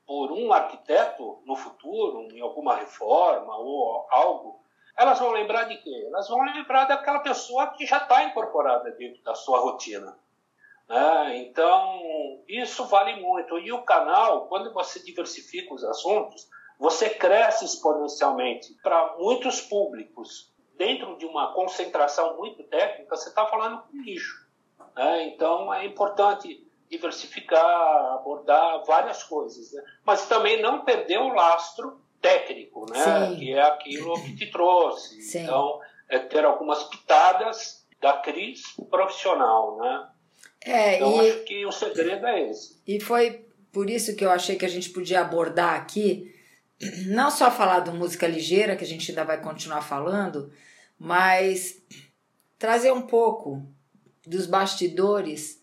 por 0.05 0.31
um 0.31 0.51
arquiteto 0.51 1.41
no 1.45 1.55
futuro, 1.55 2.27
em 2.31 2.41
alguma 2.41 2.75
reforma 2.75 3.55
ou 3.57 4.07
algo, 4.09 4.59
elas 4.97 5.19
vão 5.19 5.31
lembrar 5.31 5.65
de 5.65 5.77
quê? 5.77 6.03
Elas 6.07 6.27
vão 6.27 6.41
lembrar 6.41 6.85
daquela 6.85 7.19
pessoa 7.19 7.67
que 7.67 7.85
já 7.85 7.97
está 7.97 8.23
incorporada 8.23 8.91
dentro 8.91 9.23
da 9.23 9.33
sua 9.35 9.59
rotina. 9.59 10.17
Né? 10.89 11.37
Então, 11.37 12.01
isso 12.47 12.85
vale 12.85 13.21
muito. 13.21 13.59
E 13.59 13.71
o 13.71 13.83
canal, 13.83 14.47
quando 14.47 14.73
você 14.73 14.99
diversifica 15.03 15.73
os 15.73 15.83
assuntos, 15.83 16.49
você 16.79 17.09
cresce 17.09 17.65
exponencialmente 17.65 18.73
para 18.81 19.15
muitos 19.17 19.61
públicos. 19.61 20.51
Dentro 20.75 21.17
de 21.17 21.25
uma 21.25 21.53
concentração 21.53 22.37
muito 22.37 22.63
técnica, 22.63 23.15
você 23.15 23.29
está 23.29 23.45
falando 23.45 23.83
com 23.83 23.97
lixo. 23.97 24.47
Né? 24.95 25.27
Então, 25.27 25.73
é 25.73 25.85
importante 25.85 26.67
diversificar, 26.89 28.13
abordar 28.13 28.83
várias 28.85 29.23
coisas. 29.23 29.71
Né? 29.71 29.83
Mas 30.05 30.27
também 30.27 30.61
não 30.61 30.83
perder 30.83 31.19
o 31.19 31.33
lastro 31.33 32.01
técnico, 32.21 32.85
né? 32.91 33.27
Sim. 33.27 33.37
que 33.37 33.53
é 33.53 33.61
aquilo 33.61 34.21
que 34.21 34.35
te 34.35 34.51
trouxe. 34.51 35.21
Sim. 35.21 35.43
Então, 35.43 35.79
é 36.09 36.19
ter 36.19 36.43
algumas 36.43 36.83
pitadas 36.85 37.85
da 38.01 38.13
Cris 38.13 38.61
profissional. 38.89 39.77
Né? 39.77 40.07
É, 40.65 40.95
então, 40.95 41.23
e, 41.23 41.29
acho 41.29 41.43
que 41.43 41.65
o 41.65 41.71
segredo 41.71 42.25
é 42.25 42.49
esse. 42.49 42.81
E 42.85 42.99
foi 42.99 43.45
por 43.71 43.89
isso 43.89 44.15
que 44.15 44.25
eu 44.25 44.31
achei 44.31 44.55
que 44.55 44.65
a 44.65 44.69
gente 44.69 44.89
podia 44.89 45.21
abordar 45.21 45.75
aqui, 45.75 46.33
não 47.07 47.29
só 47.29 47.51
falar 47.51 47.81
do 47.81 47.93
música 47.93 48.27
ligeira, 48.27 48.75
que 48.75 48.83
a 48.83 48.87
gente 48.87 49.11
ainda 49.11 49.23
vai 49.23 49.39
continuar 49.41 49.81
falando, 49.81 50.51
mas 50.97 51.81
trazer 52.57 52.91
um 52.91 53.03
pouco 53.03 53.63
dos 54.25 54.45
bastidores, 54.45 55.58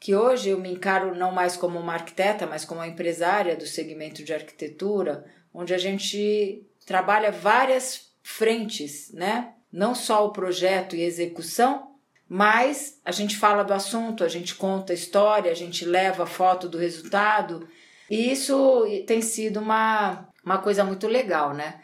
que 0.00 0.14
hoje 0.14 0.50
eu 0.50 0.60
me 0.60 0.72
encaro 0.72 1.14
não 1.14 1.32
mais 1.32 1.56
como 1.56 1.78
uma 1.78 1.94
arquiteta, 1.94 2.46
mas 2.46 2.64
como 2.64 2.80
uma 2.80 2.86
empresária 2.86 3.56
do 3.56 3.66
segmento 3.66 4.22
de 4.22 4.32
arquitetura, 4.32 5.24
onde 5.52 5.74
a 5.74 5.78
gente 5.78 6.64
trabalha 6.86 7.32
várias 7.32 8.12
frentes, 8.22 9.12
né? 9.12 9.54
Não 9.72 9.94
só 9.94 10.26
o 10.26 10.32
projeto 10.32 10.94
e 10.94 11.02
execução, 11.02 11.94
mas 12.28 13.00
a 13.04 13.10
gente 13.10 13.36
fala 13.36 13.62
do 13.62 13.74
assunto, 13.74 14.22
a 14.22 14.28
gente 14.28 14.54
conta 14.54 14.92
a 14.92 14.94
história, 14.94 15.50
a 15.50 15.54
gente 15.54 15.84
leva 15.84 16.26
foto 16.26 16.68
do 16.68 16.78
resultado, 16.78 17.68
e 18.10 18.30
isso 18.30 18.84
tem 19.06 19.20
sido 19.20 19.60
uma, 19.60 20.28
uma 20.44 20.58
coisa 20.58 20.84
muito 20.84 21.06
legal, 21.06 21.52
né? 21.54 21.80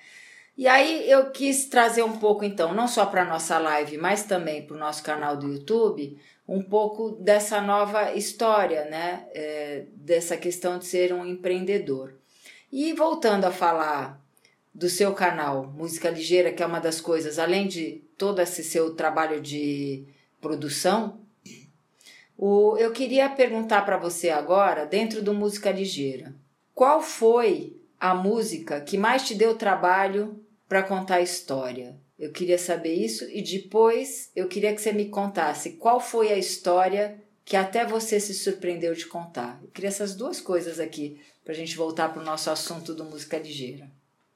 E 0.57 0.69
aí 0.69 1.11
eu 1.11 1.31
quis 1.33 1.67
trazer 1.67 2.05
um 2.05 2.17
pouco, 2.19 2.45
então, 2.45 2.73
não 2.73 2.87
só 2.87 3.05
para 3.07 3.25
nossa 3.25 3.59
live, 3.59 3.99
mas 3.99 4.23
também 4.23 4.65
para 4.65 4.77
o 4.77 4.79
nosso 4.79 5.03
canal 5.03 5.37
do 5.37 5.49
YouTube, 5.49 6.17
um 6.47 6.63
pouco 6.63 7.13
dessa 7.13 7.61
nova 7.61 8.13
história, 8.13 8.85
né? 8.85 9.27
É, 9.35 9.85
dessa 9.93 10.37
questão 10.37 10.79
de 10.79 10.87
ser 10.87 11.13
um 11.13 11.25
empreendedor. 11.25 12.15
E 12.71 12.93
voltando 12.93 13.45
a 13.45 13.51
falar 13.51 14.21
do 14.75 14.89
seu 14.89 15.15
canal 15.15 15.67
Música 15.67 16.11
Ligeira, 16.11 16.53
que 16.53 16.63
é 16.63 16.67
uma 16.67 16.81
das 16.81 17.01
coisas, 17.01 17.39
além 17.39 17.69
de 17.69 18.03
todo 18.19 18.41
esse 18.41 18.65
seu 18.65 18.95
trabalho 18.95 19.41
de 19.41 20.05
produção. 20.41 21.21
O, 22.37 22.77
eu 22.77 22.91
queria 22.91 23.31
perguntar 23.31 23.83
para 23.83 23.97
você 23.97 24.31
agora, 24.31 24.85
dentro 24.85 25.23
do 25.23 25.33
Música 25.33 25.71
Ligeira, 25.71 26.35
qual 26.75 27.01
foi 27.01 27.77
a 28.01 28.15
música 28.15 28.81
que 28.81 28.99
mais 28.99 29.27
te 29.27 29.35
deu 29.35 29.57
trabalho 29.57 30.45
para 30.69 30.83
contar 30.83 31.17
a 31.17 31.23
história? 31.23 31.97
Eu 32.25 32.33
queria 32.33 32.57
saber 32.57 32.95
isso 32.95 33.29
e 33.31 33.43
depois 33.43 34.33
eu 34.35 34.49
queria 34.49 34.75
que 34.75 34.81
você 34.81 34.93
me 34.93 35.11
contasse 35.11 35.73
qual 35.73 36.01
foi 36.01 36.33
a 36.33 36.39
história 36.39 37.23
que 37.45 37.55
até 37.55 37.85
você 37.85 38.19
se 38.19 38.33
surpreendeu 38.33 38.95
de 38.95 39.05
contar. 39.05 39.61
Eu 39.63 39.69
queria 39.69 39.89
essas 39.89 40.17
duas 40.17 40.41
coisas 40.41 40.81
aqui 40.81 41.21
para 41.45 41.53
a 41.53 41.55
gente 41.55 41.77
voltar 41.77 42.11
para 42.15 42.23
o 42.23 42.25
nosso 42.25 42.49
assunto 42.49 42.95
do 42.95 43.05
Música 43.05 43.37
Ligeira. 43.37 43.91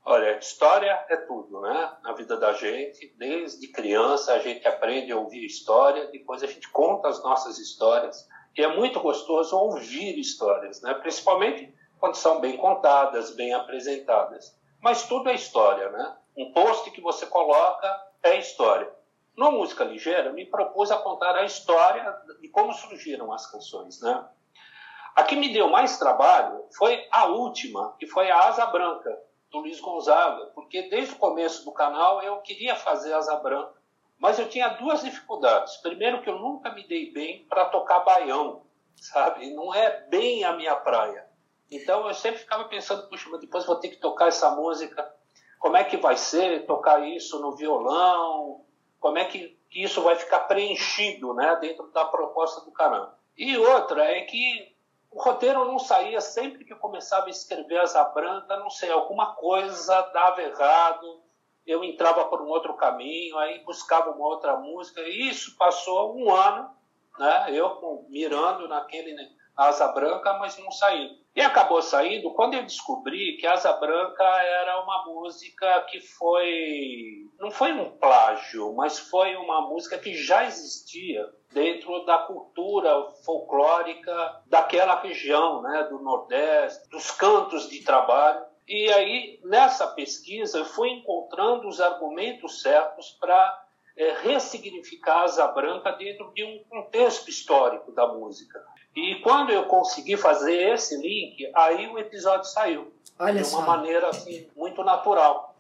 Olha, 0.04 0.36
história 0.36 1.02
é 1.08 1.16
tudo, 1.16 1.62
né? 1.62 1.92
Na 2.02 2.12
vida 2.12 2.36
da 2.36 2.52
gente, 2.52 3.10
desde 3.16 3.66
criança 3.68 4.34
a 4.34 4.38
gente 4.38 4.68
aprende 4.68 5.10
a 5.10 5.16
ouvir 5.16 5.46
história, 5.46 6.08
depois 6.08 6.42
a 6.42 6.46
gente 6.46 6.68
conta 6.68 7.08
as 7.08 7.22
nossas 7.22 7.58
histórias, 7.58 8.28
e 8.54 8.62
é 8.62 8.76
muito 8.76 9.00
gostoso 9.00 9.56
ouvir 9.56 10.18
histórias, 10.18 10.82
né? 10.82 10.92
Principalmente 10.92 11.72
quando 11.98 12.16
são 12.16 12.38
bem 12.38 12.54
contadas, 12.58 13.34
bem 13.34 13.54
apresentadas. 13.54 14.54
Mas 14.78 15.08
tudo 15.08 15.30
é 15.30 15.34
história, 15.34 15.88
né? 15.88 16.16
Um 16.38 16.52
post 16.52 16.90
que 16.92 17.00
você 17.00 17.26
coloca 17.26 18.10
é 18.22 18.38
história. 18.38 18.88
No 19.36 19.52
Música 19.52 19.82
Ligeira, 19.82 20.32
me 20.32 20.46
propus 20.46 20.90
a 20.90 20.96
contar 20.98 21.34
a 21.34 21.44
história 21.44 22.16
de 22.40 22.48
como 22.48 22.72
surgiram 22.72 23.32
as 23.32 23.50
canções, 23.50 24.00
né? 24.00 24.24
A 25.16 25.24
que 25.24 25.34
me 25.34 25.52
deu 25.52 25.68
mais 25.68 25.98
trabalho 25.98 26.64
foi 26.76 27.06
a 27.10 27.26
última, 27.26 27.94
que 27.98 28.06
foi 28.06 28.30
a 28.30 28.46
Asa 28.46 28.66
Branca, 28.66 29.18
do 29.50 29.58
Luiz 29.58 29.80
Gonzaga, 29.80 30.46
porque 30.54 30.82
desde 30.88 31.14
o 31.14 31.18
começo 31.18 31.64
do 31.64 31.72
canal 31.72 32.22
eu 32.22 32.38
queria 32.38 32.76
fazer 32.76 33.12
asa 33.14 33.36
branca, 33.36 33.74
mas 34.18 34.38
eu 34.38 34.48
tinha 34.48 34.68
duas 34.68 35.02
dificuldades. 35.02 35.76
Primeiro 35.78 36.22
que 36.22 36.28
eu 36.28 36.38
nunca 36.38 36.70
me 36.72 36.86
dei 36.86 37.12
bem 37.12 37.46
para 37.48 37.64
tocar 37.66 38.00
baião, 38.00 38.62
sabe? 38.96 39.54
Não 39.54 39.74
é 39.74 40.02
bem 40.08 40.44
a 40.44 40.52
minha 40.52 40.76
praia. 40.76 41.26
Então 41.70 42.06
eu 42.06 42.14
sempre 42.14 42.40
ficava 42.40 42.64
pensando, 42.64 43.08
puxa, 43.08 43.28
mas 43.30 43.40
depois 43.40 43.64
vou 43.64 43.76
ter 43.76 43.88
que 43.88 43.96
tocar 43.96 44.28
essa 44.28 44.50
música. 44.50 45.14
Como 45.58 45.76
é 45.76 45.84
que 45.84 45.96
vai 45.96 46.16
ser 46.16 46.66
tocar 46.66 47.06
isso 47.06 47.40
no 47.40 47.52
violão? 47.52 48.64
Como 49.00 49.18
é 49.18 49.24
que, 49.24 49.58
isso 49.74 50.02
vai 50.02 50.16
ficar 50.16 50.40
preenchido, 50.40 51.34
né, 51.34 51.56
dentro 51.60 51.86
da 51.88 52.04
proposta 52.04 52.64
do 52.64 52.72
canal? 52.72 53.18
E 53.36 53.56
outra 53.56 54.04
é 54.04 54.22
que 54.22 54.74
o 55.10 55.22
roteiro 55.22 55.64
não 55.64 55.78
saía 55.78 56.20
sempre 56.20 56.64
que 56.64 56.72
eu 56.72 56.78
começava 56.78 57.26
a 57.26 57.30
escrever 57.30 57.78
Asa 57.78 58.04
Branca, 58.04 58.56
não 58.56 58.70
sei, 58.70 58.90
alguma 58.90 59.34
coisa 59.34 60.00
dava 60.12 60.42
errado, 60.42 61.22
eu 61.66 61.84
entrava 61.84 62.24
por 62.26 62.40
um 62.40 62.48
outro 62.48 62.74
caminho, 62.74 63.36
aí 63.38 63.62
buscava 63.64 64.10
uma 64.10 64.26
outra 64.26 64.56
música, 64.56 65.00
e 65.02 65.28
isso 65.28 65.56
passou 65.56 66.16
um 66.16 66.34
ano, 66.34 66.70
né, 67.18 67.48
eu 67.52 68.04
mirando 68.08 68.66
naquele 68.68 69.14
Asa 69.58 69.88
Branca, 69.88 70.34
mas 70.34 70.56
não 70.56 70.70
saiu. 70.70 71.10
E 71.34 71.40
acabou 71.40 71.82
saindo 71.82 72.32
quando 72.32 72.54
eu 72.54 72.62
descobri 72.62 73.36
que 73.38 73.46
Asa 73.46 73.72
Branca 73.72 74.22
era 74.24 74.80
uma 74.84 75.04
música 75.04 75.80
que 75.90 76.00
foi. 76.00 77.26
Não 77.40 77.50
foi 77.50 77.72
um 77.72 77.90
plágio, 77.98 78.72
mas 78.74 79.00
foi 79.00 79.34
uma 79.34 79.62
música 79.62 79.98
que 79.98 80.14
já 80.14 80.44
existia 80.44 81.28
dentro 81.52 82.04
da 82.04 82.18
cultura 82.18 83.10
folclórica 83.24 84.42
daquela 84.46 85.00
região, 85.00 85.60
né, 85.62 85.84
do 85.90 85.98
Nordeste, 85.98 86.88
dos 86.90 87.10
cantos 87.10 87.68
de 87.68 87.82
trabalho. 87.82 88.44
E 88.68 88.92
aí, 88.92 89.40
nessa 89.42 89.88
pesquisa, 89.88 90.58
eu 90.58 90.64
fui 90.64 90.90
encontrando 90.90 91.66
os 91.66 91.80
argumentos 91.80 92.60
certos 92.60 93.10
para 93.18 93.64
é, 93.96 94.12
ressignificar 94.22 95.22
a 95.22 95.22
Asa 95.22 95.48
Branca 95.48 95.90
dentro 95.92 96.32
de 96.32 96.44
um 96.44 96.62
contexto 96.68 97.28
histórico 97.28 97.90
da 97.90 98.06
música. 98.06 98.64
E 98.98 99.14
quando 99.20 99.50
eu 99.50 99.66
consegui 99.66 100.16
fazer 100.16 100.74
esse 100.74 100.96
link, 100.96 101.48
aí 101.54 101.86
o 101.86 102.00
episódio 102.00 102.50
saiu. 102.50 102.92
Olha 103.16 103.40
de 103.44 103.48
uma 103.48 103.60
só. 103.60 103.66
maneira 103.66 104.08
assim, 104.08 104.48
muito 104.56 104.82
natural. 104.82 105.54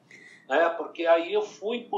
Né? 0.48 0.68
Porque 0.70 1.06
aí 1.06 1.34
eu 1.34 1.42
fui, 1.42 1.88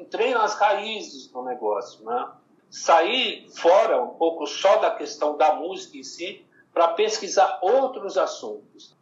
entrei 0.00 0.32
nas 0.32 0.54
raízes 0.54 1.26
do 1.26 1.42
negócio. 1.42 2.02
Né? 2.02 2.28
Saí 2.70 3.46
fora 3.58 4.02
um 4.02 4.14
pouco 4.14 4.46
só 4.46 4.76
da 4.76 4.90
questão 4.90 5.36
da 5.36 5.54
música 5.54 5.98
em 5.98 6.02
si, 6.02 6.46
para 6.72 6.88
pesquisar 6.88 7.58
outros 7.60 8.16
assuntos. 8.16 8.96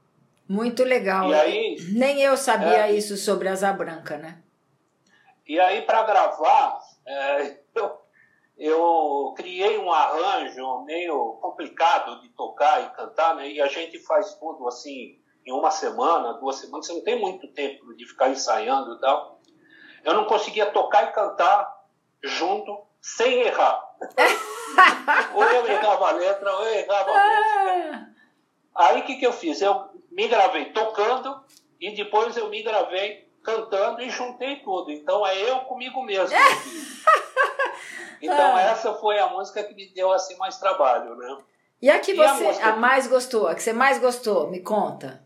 Muito 0.48 0.82
legal. 0.82 1.30
E 1.30 1.34
aí, 1.34 1.76
Nem 1.92 2.20
eu 2.22 2.36
sabia 2.36 2.88
é, 2.88 2.92
isso 2.92 3.16
sobre 3.16 3.48
Asa 3.48 3.72
Branca, 3.72 4.18
né? 4.18 4.42
E 5.46 5.60
aí, 5.60 5.82
para 5.82 6.02
gravar, 6.02 6.80
é, 7.06 7.56
eu, 7.72 8.03
eu 8.56 9.34
criei 9.36 9.78
um 9.78 9.92
arranjo 9.92 10.84
meio 10.84 11.38
complicado 11.40 12.20
de 12.20 12.28
tocar 12.30 12.82
e 12.82 12.90
cantar, 12.90 13.34
né? 13.34 13.48
E 13.48 13.60
a 13.60 13.66
gente 13.66 13.98
faz 13.98 14.34
tudo 14.34 14.68
assim 14.68 15.18
em 15.44 15.52
uma 15.52 15.70
semana, 15.70 16.34
duas 16.34 16.56
semanas. 16.56 16.86
Você 16.86 16.92
não 16.94 17.02
tem 17.02 17.18
muito 17.18 17.48
tempo 17.48 17.94
de 17.94 18.06
ficar 18.06 18.30
ensaiando 18.30 18.94
e 18.94 19.00
tal. 19.00 19.40
Eu 20.04 20.14
não 20.14 20.24
conseguia 20.24 20.66
tocar 20.66 21.04
e 21.04 21.12
cantar 21.12 21.68
junto 22.22 22.86
sem 23.00 23.40
errar. 23.40 23.82
ou 25.34 25.42
eu 25.44 25.66
errava 25.66 26.08
a 26.08 26.12
letra, 26.12 26.52
ou 26.56 26.64
eu 26.64 26.74
errava 26.74 27.10
a 27.10 27.36
música. 27.36 28.14
Aí 28.74 29.00
o 29.00 29.04
que, 29.04 29.16
que 29.16 29.26
eu 29.26 29.32
fiz? 29.32 29.60
Eu 29.60 29.88
me 30.10 30.28
gravei 30.28 30.66
tocando 30.72 31.44
e 31.80 31.94
depois 31.94 32.36
eu 32.36 32.48
me 32.48 32.62
gravei 32.62 33.28
cantando 33.42 34.00
e 34.00 34.08
juntei 34.08 34.56
tudo. 34.56 34.90
Então 34.90 35.26
é 35.26 35.50
eu 35.50 35.60
comigo 35.60 36.02
mesmo. 36.02 36.36
Então 38.20 38.58
essa 38.58 38.94
foi 38.94 39.18
a 39.18 39.28
música 39.28 39.62
que 39.64 39.74
me 39.74 39.92
deu 39.94 40.12
assim 40.12 40.36
mais 40.36 40.58
trabalho, 40.58 41.14
né? 41.16 41.38
E 41.82 41.90
a 41.90 42.00
que 42.00 42.14
E 42.14 42.22
a 42.22 42.34
você 42.34 42.44
música? 42.44 42.66
a 42.66 42.76
mais 42.76 43.06
gostou, 43.06 43.46
a 43.46 43.54
que 43.54 43.62
você 43.62 43.72
mais 43.72 43.98
gostou, 43.98 44.48
me 44.50 44.60
conta. 44.60 45.22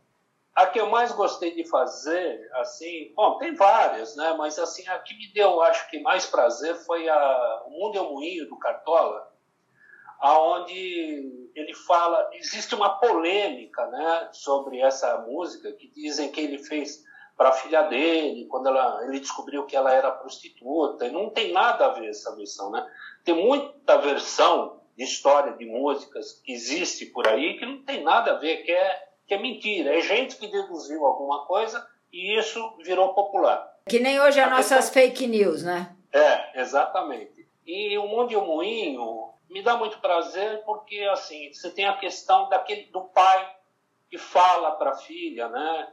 a 0.56 0.66
que 0.66 0.80
eu 0.80 0.90
mais 0.90 1.12
gostei 1.12 1.54
de 1.54 1.64
fazer, 1.68 2.50
assim, 2.54 3.12
bom, 3.14 3.38
tem 3.38 3.54
várias, 3.54 4.16
né? 4.16 4.34
Mas 4.36 4.58
assim, 4.58 4.88
a 4.88 4.98
que 4.98 5.14
me 5.16 5.32
deu, 5.32 5.62
acho 5.62 5.88
que 5.88 6.00
mais 6.00 6.26
prazer 6.26 6.74
foi 6.74 7.08
a 7.08 7.62
O 7.66 7.70
Mundo 7.70 7.96
é 7.96 8.00
o 8.00 8.12
Moinho 8.12 8.48
do 8.48 8.58
Cartola, 8.58 9.32
aonde 10.20 11.50
ele 11.54 11.74
fala, 11.74 12.28
existe 12.32 12.74
uma 12.74 12.98
polêmica, 12.98 13.86
né, 13.86 14.28
sobre 14.32 14.80
essa 14.80 15.18
música 15.18 15.72
que 15.72 15.88
dizem 15.88 16.30
que 16.30 16.40
ele 16.40 16.58
fez 16.58 17.04
para 17.38 17.50
a 17.50 17.52
filha 17.52 17.82
dele, 17.84 18.46
quando 18.46 18.68
ela, 18.68 19.04
ele 19.04 19.20
descobriu 19.20 19.64
que 19.64 19.76
ela 19.76 19.94
era 19.94 20.10
prostituta, 20.10 21.06
e 21.06 21.12
não 21.12 21.30
tem 21.30 21.52
nada 21.52 21.86
a 21.86 21.90
ver 21.90 22.08
essa 22.08 22.34
versão, 22.34 22.70
né? 22.70 22.84
Tem 23.24 23.34
muita 23.34 23.96
versão 23.98 24.80
de 24.96 25.04
história 25.04 25.52
de 25.52 25.64
músicas 25.64 26.32
que 26.44 26.52
existe 26.52 27.06
por 27.06 27.28
aí 27.28 27.56
que 27.56 27.64
não 27.64 27.84
tem 27.84 28.02
nada 28.02 28.32
a 28.32 28.34
ver, 28.34 28.64
que 28.64 28.72
é 28.72 29.08
que 29.28 29.34
é 29.34 29.38
mentira. 29.38 29.96
É 29.96 30.00
gente 30.00 30.36
que 30.36 30.48
deduziu 30.48 31.04
alguma 31.04 31.44
coisa 31.44 31.86
e 32.10 32.36
isso 32.36 32.76
virou 32.82 33.14
popular. 33.14 33.76
Que 33.86 34.00
nem 34.00 34.18
hoje 34.20 34.40
as 34.40 34.50
nossas 34.50 34.90
fake 34.90 35.26
news, 35.26 35.62
né? 35.62 35.94
É, 36.10 36.60
exatamente. 36.60 37.46
E 37.66 37.96
o 37.98 38.08
Mundo 38.08 38.32
e 38.32 38.36
o 38.36 38.44
Moinho 38.44 39.28
me 39.48 39.62
dá 39.62 39.76
muito 39.76 40.00
prazer 40.00 40.62
porque, 40.64 41.00
assim, 41.12 41.52
você 41.52 41.70
tem 41.70 41.86
a 41.86 41.98
questão 41.98 42.48
daquele, 42.48 42.84
do 42.86 43.02
pai 43.02 43.54
que 44.10 44.16
fala 44.16 44.72
para 44.72 44.90
a 44.92 44.96
filha, 44.96 45.48
né? 45.48 45.88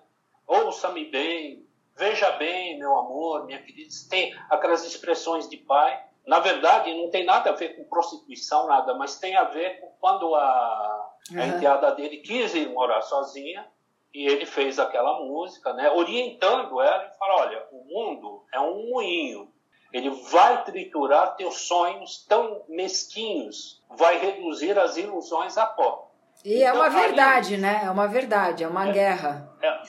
Ouça-me 0.48 1.06
bem, 1.06 1.66
veja 1.96 2.32
bem, 2.34 2.78
meu 2.78 2.96
amor, 2.98 3.46
minha 3.46 3.62
querida. 3.62 3.90
Tem 4.10 4.34
aquelas 4.50 4.86
expressões 4.86 5.50
de 5.50 5.58
pai. 5.58 6.04
Na 6.25 6.40
verdade, 6.40 6.94
não 6.94 7.10
tem 7.10 7.24
nada 7.24 7.52
a 7.52 7.54
ver 7.54 7.75
com 7.75 7.84
prostituição, 7.84 8.68
nada, 8.68 8.96
mas 8.96 9.20
tem 9.20 9.36
a 9.36 9.44
ver 9.44 9.80
com 9.80 9.88
quando 10.00 10.34
a 10.34 11.16
Uhum. 11.32 11.42
A 11.42 11.48
enteada 11.48 11.92
dele 11.96 12.18
quis 12.18 12.54
ir 12.54 12.70
morar 12.70 13.02
sozinha 13.02 13.66
e 14.14 14.28
ele 14.28 14.46
fez 14.46 14.78
aquela 14.80 15.20
música, 15.22 15.74
né, 15.74 15.90
orientando 15.92 16.80
ela 16.82 17.06
e 17.06 17.18
fala: 17.18 17.42
olha, 17.42 17.64
o 17.72 17.84
mundo 17.86 18.44
é 18.54 18.60
um 18.60 18.90
moinho. 18.90 19.52
Ele 19.92 20.10
vai 20.10 20.64
triturar 20.66 21.36
teus 21.36 21.62
sonhos 21.68 22.25
tão 22.28 22.64
mesquinhos, 22.68 23.82
vai 23.90 24.18
reduzir 24.18 24.78
as 24.78 24.98
ilusões 24.98 25.58
a 25.58 25.66
pó. 25.66 26.12
E 26.44 26.56
é 26.56 26.68
então, 26.68 26.75
é 26.75 26.80
uma 26.80 26.90
verdade, 26.90 27.56
aí, 27.56 27.62
né? 27.62 27.82
É 27.86 27.90
uma 27.90 28.08
verdade, 28.08 28.64
é 28.64 28.68
uma 28.68 28.90
é, 28.90 28.92
guerra. 28.92 29.58
É, 29.62 29.82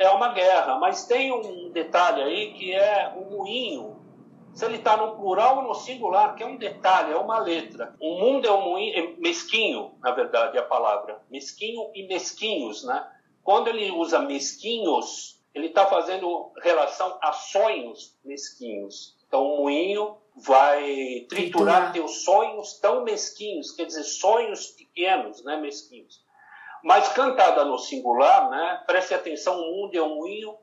é 0.00 0.10
uma 0.10 0.32
guerra, 0.32 0.78
mas 0.78 1.06
tem 1.06 1.32
um 1.32 1.70
detalhe 1.70 2.22
aí 2.22 2.52
que 2.54 2.74
é 2.74 3.12
o 3.16 3.30
moinho 3.30 4.00
se 4.52 4.64
ele 4.64 4.76
está 4.76 4.96
no 4.96 5.16
plural 5.16 5.58
ou 5.58 5.62
no 5.62 5.74
singular, 5.74 6.34
que 6.34 6.42
é 6.42 6.46
um 6.46 6.56
detalhe, 6.56 7.12
é 7.12 7.16
uma 7.16 7.38
letra. 7.38 7.94
O 8.00 8.18
mundo 8.18 8.46
é 8.46 8.52
um 8.52 8.62
moinho, 8.62 8.98
é 8.98 9.20
mesquinho, 9.20 9.94
na 10.00 10.10
verdade, 10.10 10.56
é 10.56 10.60
a 10.60 10.64
palavra. 10.64 11.22
Mesquinho 11.30 11.90
e 11.94 12.06
mesquinhos, 12.06 12.84
né? 12.84 13.06
Quando 13.42 13.68
ele 13.68 13.90
usa 13.90 14.18
mesquinhos, 14.18 15.40
ele 15.54 15.68
está 15.68 15.86
fazendo 15.86 16.52
relação 16.62 17.16
a 17.22 17.32
sonhos 17.32 18.18
mesquinhos. 18.24 19.16
Então, 19.26 19.44
o 19.44 19.62
moinho 19.62 20.16
vai 20.36 21.26
triturar 21.28 21.92
teus 21.92 22.24
sonhos 22.24 22.78
tão 22.80 23.04
mesquinhos, 23.04 23.72
quer 23.72 23.84
dizer, 23.84 24.04
sonhos 24.04 24.68
pequenos, 24.68 25.44
né, 25.44 25.56
mesquinhos. 25.56 26.20
Mas 26.82 27.08
cantada 27.12 27.64
no 27.64 27.78
singular, 27.78 28.50
né, 28.50 28.82
preste 28.86 29.14
atenção, 29.14 29.60
o 29.60 29.76
mundo 29.76 29.94
é 29.94 30.02
um 30.02 30.16
moinho, 30.16 30.56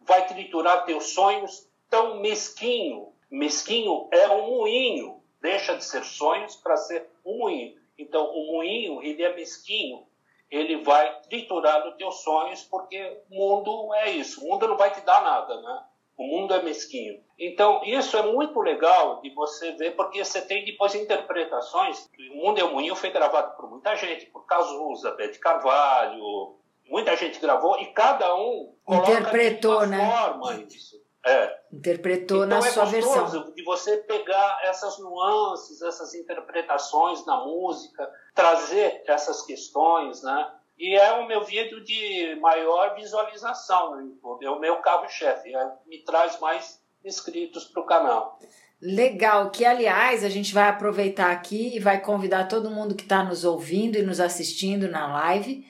vai 0.00 0.26
triturar 0.26 0.84
teus 0.84 1.12
sonhos 1.12 1.68
tão 1.88 2.20
mesquinho, 2.20 3.14
Mesquinho 3.34 4.08
é 4.12 4.28
um 4.28 4.58
moinho, 4.58 5.20
deixa 5.40 5.76
de 5.76 5.84
ser 5.84 6.04
sonhos 6.04 6.54
para 6.54 6.76
ser 6.76 7.10
um 7.24 7.38
moinho. 7.38 7.76
Então, 7.98 8.30
o 8.30 8.52
moinho, 8.52 9.02
ele 9.02 9.24
é 9.24 9.34
mesquinho, 9.34 10.06
ele 10.48 10.84
vai 10.84 11.20
triturar 11.22 11.84
os 11.88 11.96
teus 11.96 12.22
sonhos, 12.22 12.62
porque 12.62 13.18
o 13.28 13.34
mundo 13.34 13.92
é 13.94 14.10
isso, 14.12 14.44
o 14.44 14.48
mundo 14.48 14.68
não 14.68 14.76
vai 14.76 14.92
te 14.92 15.00
dar 15.00 15.20
nada, 15.22 15.60
né? 15.60 15.84
O 16.16 16.24
mundo 16.24 16.54
é 16.54 16.62
mesquinho. 16.62 17.20
Então, 17.38 17.82
isso 17.84 18.16
é 18.16 18.22
muito 18.22 18.60
legal 18.60 19.20
de 19.20 19.30
você 19.34 19.72
ver, 19.72 19.96
porque 19.96 20.24
você 20.24 20.40
tem 20.40 20.64
depois 20.64 20.94
interpretações. 20.94 22.08
O 22.32 22.36
Mundo 22.36 22.60
é 22.60 22.64
um 22.64 22.72
Moinho 22.72 22.94
foi 22.94 23.10
gravado 23.10 23.56
por 23.56 23.68
muita 23.68 23.96
gente, 23.96 24.26
por 24.26 24.46
Cazuza, 24.46 25.10
Bete 25.12 25.40
Carvalho, 25.40 26.56
muita 26.88 27.16
gente 27.16 27.40
gravou, 27.40 27.78
e 27.80 27.86
cada 27.86 28.34
um 28.36 28.74
interpretou, 28.88 29.86
né? 29.86 30.08
forma 30.10 30.54
isso. 30.62 31.02
É. 31.26 31.58
Interpretou 31.72 32.44
então 32.44 32.60
na 32.60 32.66
é 32.66 32.70
sua 32.70 32.84
versão. 32.84 33.52
De 33.54 33.64
você 33.64 33.96
pegar 33.96 34.60
essas 34.62 34.98
nuances, 34.98 35.80
essas 35.80 36.14
interpretações 36.14 37.24
na 37.24 37.38
música, 37.44 38.08
trazer 38.34 39.02
essas 39.06 39.40
questões, 39.42 40.22
né? 40.22 40.52
E 40.76 40.94
é 40.96 41.12
o 41.12 41.26
meu 41.26 41.44
vídeo 41.44 41.82
de 41.84 42.36
maior 42.40 42.94
visualização 42.94 44.00
é 44.42 44.50
o 44.50 44.58
meu 44.58 44.76
carro-chefe, 44.76 45.54
é, 45.54 45.72
me 45.86 46.02
traz 46.04 46.38
mais 46.40 46.82
inscritos 47.04 47.64
para 47.66 47.82
o 47.82 47.86
canal. 47.86 48.38
Legal, 48.80 49.50
que 49.50 49.64
aliás 49.64 50.24
a 50.24 50.28
gente 50.28 50.52
vai 50.52 50.68
aproveitar 50.68 51.30
aqui 51.30 51.76
e 51.76 51.78
vai 51.78 52.00
convidar 52.00 52.48
todo 52.48 52.70
mundo 52.70 52.94
que 52.94 53.04
está 53.04 53.22
nos 53.22 53.44
ouvindo 53.44 53.96
e 53.96 54.02
nos 54.02 54.20
assistindo 54.20 54.88
na 54.88 55.06
live 55.06 55.64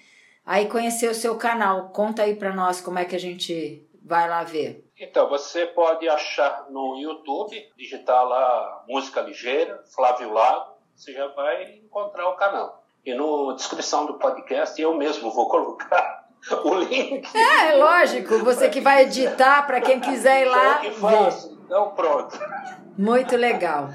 aí 0.45 0.69
conhecer 0.69 1.09
o 1.09 1.15
seu 1.15 1.37
canal. 1.37 1.91
Conta 1.91 2.23
aí 2.23 2.37
para 2.37 2.55
nós 2.55 2.81
como 2.81 2.99
é 2.99 3.05
que 3.05 3.17
a 3.17 3.21
gente 3.21 3.89
vai 4.05 4.29
lá 4.29 4.43
ver. 4.43 4.85
Então, 4.99 5.29
você 5.29 5.67
pode 5.67 6.09
achar 6.09 6.71
no 6.71 6.97
YouTube, 6.99 7.73
digitar 7.77 8.25
lá 8.25 8.85
Música 8.87 9.21
Ligeira, 9.23 9.83
Flávio 9.95 10.33
Lago, 10.33 10.75
você 10.95 11.13
já 11.13 11.27
vai 11.29 11.79
encontrar 11.79 12.29
o 12.29 12.37
canal. 12.37 12.84
E 13.05 13.15
na 13.15 13.55
descrição 13.55 14.07
do 14.07 14.15
podcast 14.15 14.81
eu 14.81 14.95
mesmo 14.95 15.31
vou 15.31 15.49
colocar 15.49 16.27
o 16.65 16.75
link. 16.77 17.29
É, 17.37 17.69
é 17.69 17.75
lógico, 17.77 18.39
você 18.39 18.69
que 18.69 18.81
vai 18.81 19.03
editar 19.03 19.67
para 19.67 19.81
quem 19.81 20.01
quiser 20.01 20.43
ir 20.43 20.49
lá. 20.49 20.79
que 20.79 20.91
faço, 20.93 21.59
então 21.65 21.91
pronto. 21.91 22.39
Muito 22.97 23.37
legal. 23.37 23.91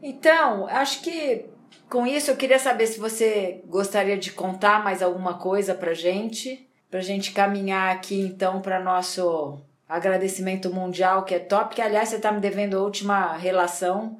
Então, 0.00 0.66
acho 0.68 1.02
que 1.02 1.46
com 1.88 2.06
isso 2.06 2.30
eu 2.30 2.36
queria 2.36 2.58
saber 2.58 2.86
se 2.86 2.98
você 2.98 3.62
gostaria 3.66 4.16
de 4.16 4.32
contar 4.32 4.82
mais 4.82 5.02
alguma 5.02 5.34
coisa 5.34 5.74
para 5.74 5.92
gente, 5.92 6.68
para 6.90 7.00
gente 7.00 7.32
caminhar 7.32 7.94
aqui 7.94 8.20
então 8.20 8.60
para 8.60 8.80
nosso 8.80 9.60
agradecimento 9.88 10.72
mundial, 10.72 11.24
que 11.24 11.34
é 11.34 11.38
top, 11.38 11.74
que 11.74 11.82
aliás 11.82 12.08
você 12.08 12.16
está 12.16 12.30
me 12.32 12.40
devendo 12.40 12.78
a 12.78 12.82
última 12.82 13.36
relação. 13.36 14.18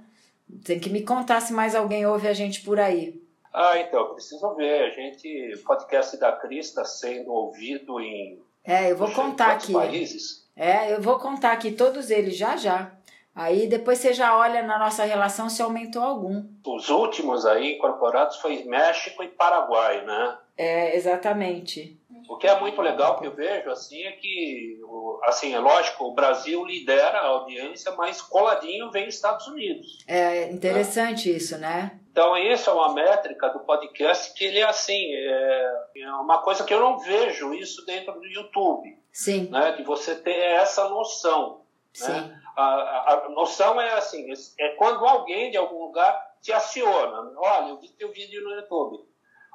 Tem 0.64 0.78
que 0.78 0.90
me 0.90 1.02
contar 1.02 1.40
se 1.40 1.52
mais 1.52 1.74
alguém 1.74 2.04
ouve 2.04 2.28
a 2.28 2.34
gente 2.34 2.60
por 2.60 2.78
aí. 2.78 3.21
Ah, 3.52 3.78
então, 3.78 4.14
preciso 4.14 4.54
ver. 4.54 4.84
A 4.84 4.90
gente, 4.90 5.54
o 5.54 5.62
podcast 5.62 6.16
da 6.16 6.32
Cris 6.32 6.66
está 6.66 6.84
sendo 6.84 7.32
ouvido 7.32 8.00
em. 8.00 8.40
É, 8.64 8.90
eu 8.90 8.96
vou 8.96 9.10
contar 9.10 9.52
aqui. 9.52 9.72
países. 9.72 10.46
É, 10.56 10.92
eu 10.94 11.00
vou 11.00 11.18
contar 11.18 11.52
aqui 11.52 11.72
todos 11.72 12.10
eles 12.10 12.36
já 12.36 12.56
já. 12.56 12.92
Aí 13.34 13.66
depois 13.66 13.98
você 13.98 14.12
já 14.12 14.36
olha 14.36 14.62
na 14.62 14.78
nossa 14.78 15.04
relação 15.04 15.48
se 15.48 15.62
aumentou 15.62 16.02
algum. 16.02 16.44
Os 16.66 16.88
últimos 16.90 17.46
aí 17.46 17.76
incorporados 17.76 18.36
foi 18.36 18.62
México 18.64 19.22
e 19.22 19.28
Paraguai, 19.28 20.04
né? 20.04 20.36
É, 20.56 20.94
exatamente. 20.96 21.98
O 22.28 22.36
que 22.36 22.46
é 22.46 22.58
muito 22.58 22.80
legal 22.80 23.18
que 23.18 23.26
eu 23.26 23.34
vejo 23.34 23.70
assim 23.70 24.02
é 24.02 24.12
que, 24.12 24.80
assim, 25.24 25.54
é 25.54 25.58
lógico, 25.58 26.04
o 26.04 26.14
Brasil 26.14 26.64
lidera 26.64 27.18
a 27.18 27.26
audiência, 27.26 27.92
mas 27.92 28.22
coladinho 28.22 28.90
vem 28.90 29.08
os 29.08 29.14
Estados 29.14 29.46
Unidos. 29.46 29.98
É 30.06 30.50
interessante 30.50 31.30
né? 31.30 31.36
isso, 31.36 31.58
né? 31.58 31.98
Então 32.10 32.36
isso 32.36 32.68
é 32.68 32.72
uma 32.72 32.92
métrica 32.92 33.48
do 33.48 33.60
podcast 33.60 34.34
que 34.34 34.44
ele 34.44 34.58
é 34.58 34.64
assim, 34.64 35.14
é, 35.14 35.72
é 35.96 36.12
uma 36.12 36.42
coisa 36.42 36.62
que 36.62 36.74
eu 36.74 36.80
não 36.80 36.98
vejo 36.98 37.54
isso 37.54 37.84
dentro 37.86 38.12
do 38.12 38.26
YouTube. 38.26 38.98
Sim. 39.10 39.48
Né? 39.50 39.72
De 39.72 39.82
você 39.82 40.14
ter 40.14 40.36
essa 40.36 40.88
noção. 40.88 41.62
Né? 41.98 42.06
Sim. 42.06 42.12
Né? 42.12 42.42
A, 42.54 42.62
a, 42.62 43.14
a 43.14 43.28
noção 43.30 43.80
é 43.80 43.94
assim, 43.94 44.26
é 44.60 44.68
quando 44.76 45.06
alguém 45.06 45.50
de 45.50 45.56
algum 45.56 45.86
lugar 45.86 46.32
te 46.42 46.52
aciona. 46.52 47.32
Olha, 47.36 47.70
eu 47.70 47.78
vi 47.78 47.88
teu 47.88 48.12
vídeo 48.12 48.42
no 48.42 48.50
YouTube. 48.56 48.98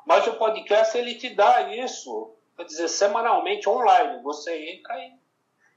Mas 0.05 0.25
o 0.25 0.33
podcast 0.33 0.97
ele 0.97 1.15
te 1.15 1.29
dá 1.29 1.73
isso 1.75 2.36
quer 2.57 2.65
dizer, 2.65 2.87
semanalmente 2.89 3.69
online. 3.69 4.21
Você 4.23 4.71
entra 4.71 4.97
e, 4.97 5.13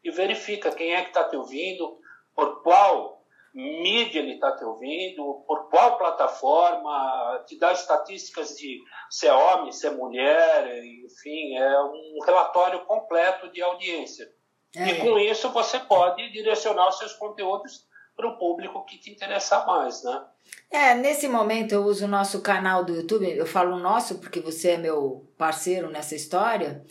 e 0.05 0.11
verifica 0.11 0.73
quem 0.73 0.95
é 0.95 1.03
que 1.03 1.09
está 1.09 1.25
te 1.25 1.37
ouvindo, 1.37 1.99
por 2.35 2.63
qual 2.63 3.21
mídia 3.53 4.21
ele 4.21 4.35
está 4.35 4.57
te 4.57 4.65
ouvindo, 4.65 5.45
por 5.47 5.69
qual 5.69 5.99
plataforma, 5.99 7.45
te 7.47 7.59
dá 7.59 7.73
estatísticas 7.73 8.57
de 8.57 8.79
se 9.11 9.27
é 9.27 9.33
homem, 9.33 9.73
se 9.73 9.87
é 9.87 9.91
mulher, 9.91 10.85
enfim, 11.05 11.57
é 11.57 11.83
um 11.83 12.19
relatório 12.25 12.85
completo 12.85 13.51
de 13.51 13.61
audiência. 13.61 14.33
É. 14.77 14.89
E 14.89 15.01
com 15.01 15.19
isso 15.19 15.51
você 15.51 15.81
pode 15.81 16.31
direcionar 16.31 16.89
os 16.89 16.99
seus 16.99 17.13
conteúdos 17.15 17.90
para 18.21 18.29
o 18.29 18.37
público 18.37 18.85
que 18.85 18.99
te 18.99 19.11
interessar 19.11 19.67
mais, 19.67 20.05
né? 20.05 20.23
É, 20.71 20.95
nesse 20.95 21.27
momento 21.27 21.73
eu 21.73 21.85
uso 21.85 22.05
o 22.05 22.09
nosso 22.09 22.41
canal 22.43 22.85
do 22.85 22.95
YouTube, 22.95 23.29
eu 23.29 23.47
falo 23.47 23.79
nosso 23.79 24.19
porque 24.19 24.41
você 24.41 24.73
é 24.73 24.77
meu 24.77 25.27
parceiro 25.39 25.91
nessa 25.91 26.15
história, 26.15 26.85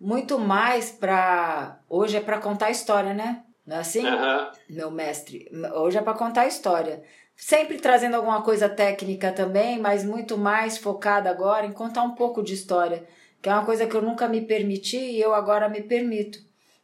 muito 0.00 0.38
mais 0.38 0.90
para 0.90 1.78
hoje 1.88 2.16
é 2.16 2.20
para 2.20 2.38
contar 2.38 2.70
história, 2.70 3.12
né? 3.12 3.44
Não 3.66 3.76
é 3.76 3.80
assim? 3.80 4.04
Uhum. 4.04 4.50
Meu 4.70 4.90
mestre, 4.90 5.48
hoje 5.74 5.98
é 5.98 6.02
para 6.02 6.14
contar 6.14 6.46
história. 6.46 7.02
Sempre 7.36 7.78
trazendo 7.78 8.16
alguma 8.16 8.42
coisa 8.42 8.68
técnica 8.68 9.30
também, 9.30 9.78
mas 9.78 10.04
muito 10.04 10.36
mais 10.36 10.78
focada 10.78 11.30
agora 11.30 11.66
em 11.66 11.72
contar 11.72 12.02
um 12.02 12.14
pouco 12.14 12.42
de 12.42 12.54
história. 12.54 13.06
que 13.40 13.48
é 13.48 13.52
uma 13.52 13.64
coisa 13.64 13.86
que 13.86 13.94
eu 13.94 14.02
nunca 14.02 14.28
me 14.28 14.40
permiti 14.40 14.96
e 14.96 15.20
eu 15.20 15.34
agora 15.34 15.68
me 15.68 15.82
permito. 15.82 16.38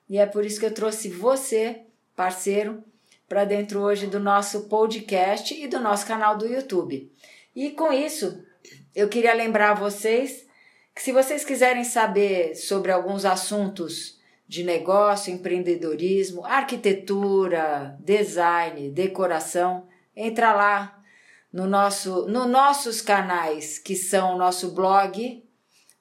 E 0.09 0.19
é 0.19 0.27
por 0.27 0.45
isso 0.45 0.59
que 0.59 0.67
eu 0.67 0.75
trouxe 0.75 1.09
você, 1.09 1.83
parceiro, 2.17 2.83
para 3.29 3.45
dentro 3.45 3.81
hoje 3.81 4.07
do 4.07 4.19
nosso 4.19 4.69
podcast 4.69 5.55
e 5.55 5.69
do 5.69 5.79
nosso 5.79 6.07
canal 6.07 6.39
do 6.39 6.47
YouTube. 6.47 7.13
E 7.55 7.71
com 7.71 7.93
isso, 7.93 8.43
eu 8.95 9.09
queria 9.09 9.35
lembrar 9.35 9.75
vocês 9.75 10.47
que 10.95 11.03
se 11.03 11.13
vocês 11.13 11.45
quiserem 11.45 11.85
saber 11.85 12.57
sobre 12.57 12.91
alguns 12.91 13.25
assuntos 13.25 14.19
de 14.49 14.65
negócio, 14.65 15.33
empreendedorismo, 15.33 16.45
arquitetura, 16.45 17.97
design, 18.01 18.89
decoração, 18.91 19.87
entra 20.17 20.55
lá 20.55 20.99
no 21.53 21.67
nosso, 21.67 22.27
no 22.27 22.49
nossos 22.49 23.03
canais, 23.03 23.79
que 23.79 23.95
são 23.95 24.35
o 24.35 24.39
nosso 24.39 24.73
blog, 24.73 25.45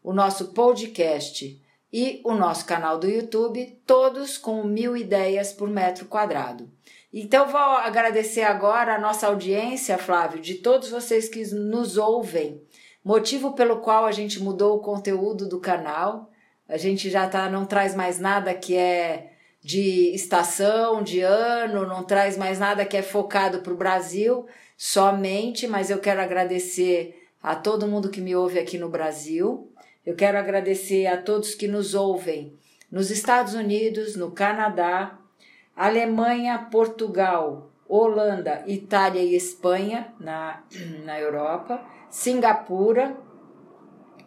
o 0.02 0.14
nosso 0.14 0.54
podcast 0.54 1.62
e 1.92 2.22
o 2.24 2.34
nosso 2.34 2.66
canal 2.66 2.98
do 2.98 3.10
YouTube, 3.10 3.82
todos 3.86 4.38
com 4.38 4.64
mil 4.64 4.96
ideias 4.96 5.52
por 5.52 5.70
metro 5.70 6.06
quadrado. 6.06 6.72
Então, 7.14 7.48
vou 7.48 7.60
agradecer 7.60 8.44
agora 8.44 8.96
a 8.96 9.00
nossa 9.00 9.28
audiência, 9.28 9.98
Flávio, 9.98 10.42
de 10.42 10.56
todos 10.56 10.90
vocês 10.90 11.30
que 11.30 11.44
nos 11.54 11.98
ouvem, 11.98 12.62
motivo 13.04 13.54
pelo 13.54 13.78
qual 13.78 14.06
a 14.06 14.12
gente 14.12 14.42
mudou 14.42 14.76
o 14.76 14.82
conteúdo 14.82 15.48
do 15.48 15.60
canal. 15.60 16.30
A 16.68 16.78
gente 16.78 17.10
já 17.10 17.28
tá, 17.28 17.50
não 17.50 17.66
traz 17.66 17.96
mais 17.96 18.20
nada 18.20 18.54
que 18.54 18.76
é 18.76 19.32
de 19.62 20.14
estação, 20.14 21.02
de 21.02 21.22
ano, 21.22 21.88
não 21.88 22.04
traz 22.04 22.38
mais 22.38 22.60
nada 22.60 22.86
que 22.86 22.98
é 22.98 23.02
focado 23.02 23.60
para 23.60 23.74
o 23.74 23.78
Brasil 23.78 24.46
somente, 24.78 25.68
mas 25.68 25.90
eu 25.90 26.00
quero 26.00 26.22
agradecer 26.22 27.28
a 27.42 27.56
todo 27.56 27.88
mundo 27.88 28.10
que 28.10 28.22
me 28.22 28.36
ouve 28.36 28.60
aqui 28.60 28.78
no 28.78 28.90
Brasil. 28.90 29.72
Eu 30.06 30.16
quero 30.16 30.38
agradecer 30.38 31.08
a 31.08 31.18
todos 31.18 31.56
que 31.56 31.68
nos 31.68 31.96
ouvem 31.96 32.58
nos 32.92 33.12
Estados 33.12 33.54
Unidos, 33.54 34.16
no 34.16 34.32
Canadá, 34.32 35.20
Alemanha, 35.78 36.68
Portugal, 36.72 37.70
Holanda, 37.88 38.64
Itália 38.66 39.22
e 39.22 39.36
Espanha, 39.36 40.12
na, 40.20 40.64
na 41.06 41.20
Europa, 41.20 41.80
Singapura, 42.10 43.16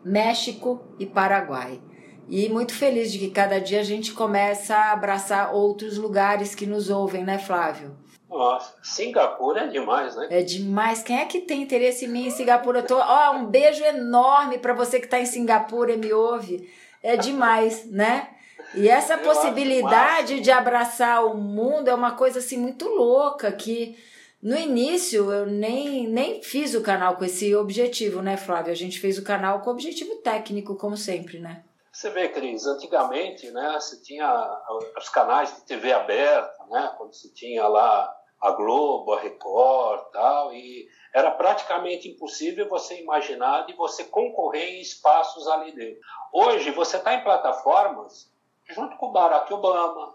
México 0.05 0.81
e 0.97 1.05
Paraguai. 1.05 1.81
E 2.29 2.49
muito 2.49 2.73
feliz 2.73 3.11
de 3.11 3.19
que 3.19 3.31
cada 3.31 3.61
dia 3.61 3.81
a 3.81 3.83
gente 3.83 4.13
começa 4.13 4.77
a 4.77 4.93
abraçar 4.93 5.53
outros 5.53 5.99
lugares 5.99 6.55
que 6.55 6.65
nos 6.65 6.89
ouvem, 6.89 7.25
né, 7.25 7.39
Flávio? 7.39 7.97
Nossa, 8.29 8.73
Singapura 8.81 9.63
é 9.63 9.67
demais, 9.67 10.15
né? 10.15 10.29
É 10.31 10.41
demais. 10.41 11.03
Quem 11.03 11.19
é 11.19 11.25
que 11.25 11.41
tem 11.41 11.63
interesse 11.63 12.05
em 12.05 12.09
mim 12.09 12.27
em 12.29 12.31
Singapura? 12.31 12.85
Tô... 12.85 12.97
Ó, 12.97 13.33
um 13.33 13.47
beijo 13.47 13.83
enorme 13.83 14.59
para 14.59 14.73
você 14.73 15.01
que 15.01 15.07
está 15.07 15.19
em 15.19 15.27
Singapura 15.27 15.93
e 15.93 15.97
me 15.97 16.13
ouve. 16.13 16.71
É 17.03 17.17
demais, 17.17 17.91
né? 17.91 18.29
E 18.75 18.89
essa 18.89 19.15
Eu 19.15 19.21
possibilidade 19.21 20.41
de 20.41 20.51
abraçar 20.51 21.25
o 21.25 21.37
mundo 21.37 21.89
é 21.89 21.95
uma 21.95 22.15
coisa 22.15 22.39
assim 22.39 22.57
muito 22.57 22.87
louca 22.87 23.51
que 23.51 23.99
no 24.43 24.57
início 24.57 25.31
eu 25.31 25.47
nem, 25.47 26.07
nem 26.07 26.43
fiz 26.43 26.75
o 26.75 26.83
canal 26.83 27.17
com 27.17 27.25
esse 27.25 27.55
objetivo, 27.55 28.23
né, 28.23 28.37
Flávio? 28.37 28.73
A 28.73 28.77
gente 28.77 28.99
fez 28.99 29.19
o 29.19 29.25
canal 29.25 29.61
com 29.61 29.71
objetivo 29.71 30.17
técnico, 30.17 30.77
como 30.77 30.97
sempre, 30.97 31.39
né? 31.39 31.65
Você 31.93 32.09
vê, 32.09 32.29
Cris, 32.29 32.65
antigamente, 32.67 33.51
né, 33.51 33.73
você 33.75 34.01
tinha 34.01 34.49
os 34.97 35.09
canais 35.09 35.55
de 35.55 35.63
TV 35.63 35.93
aberta, 35.93 36.65
né, 36.71 36.95
quando 36.97 37.13
você 37.13 37.29
tinha 37.35 37.67
lá 37.67 38.17
a 38.41 38.53
Globo, 38.53 39.13
a 39.13 39.21
Record 39.21 40.01
tal, 40.13 40.55
e 40.55 40.89
era 41.13 41.31
praticamente 41.33 42.09
impossível 42.09 42.69
você 42.69 42.99
imaginar 43.03 43.67
de 43.67 43.75
você 43.75 44.05
concorrer 44.05 44.77
em 44.77 44.81
espaços 44.81 45.47
ali 45.49 45.73
dentro. 45.73 46.01
Hoje, 46.33 46.71
você 46.71 46.97
está 46.97 47.13
em 47.13 47.23
plataformas 47.23 48.31
junto 48.75 48.97
com 48.97 49.07
o 49.07 49.13
Barack 49.13 49.53
Obama, 49.53 50.15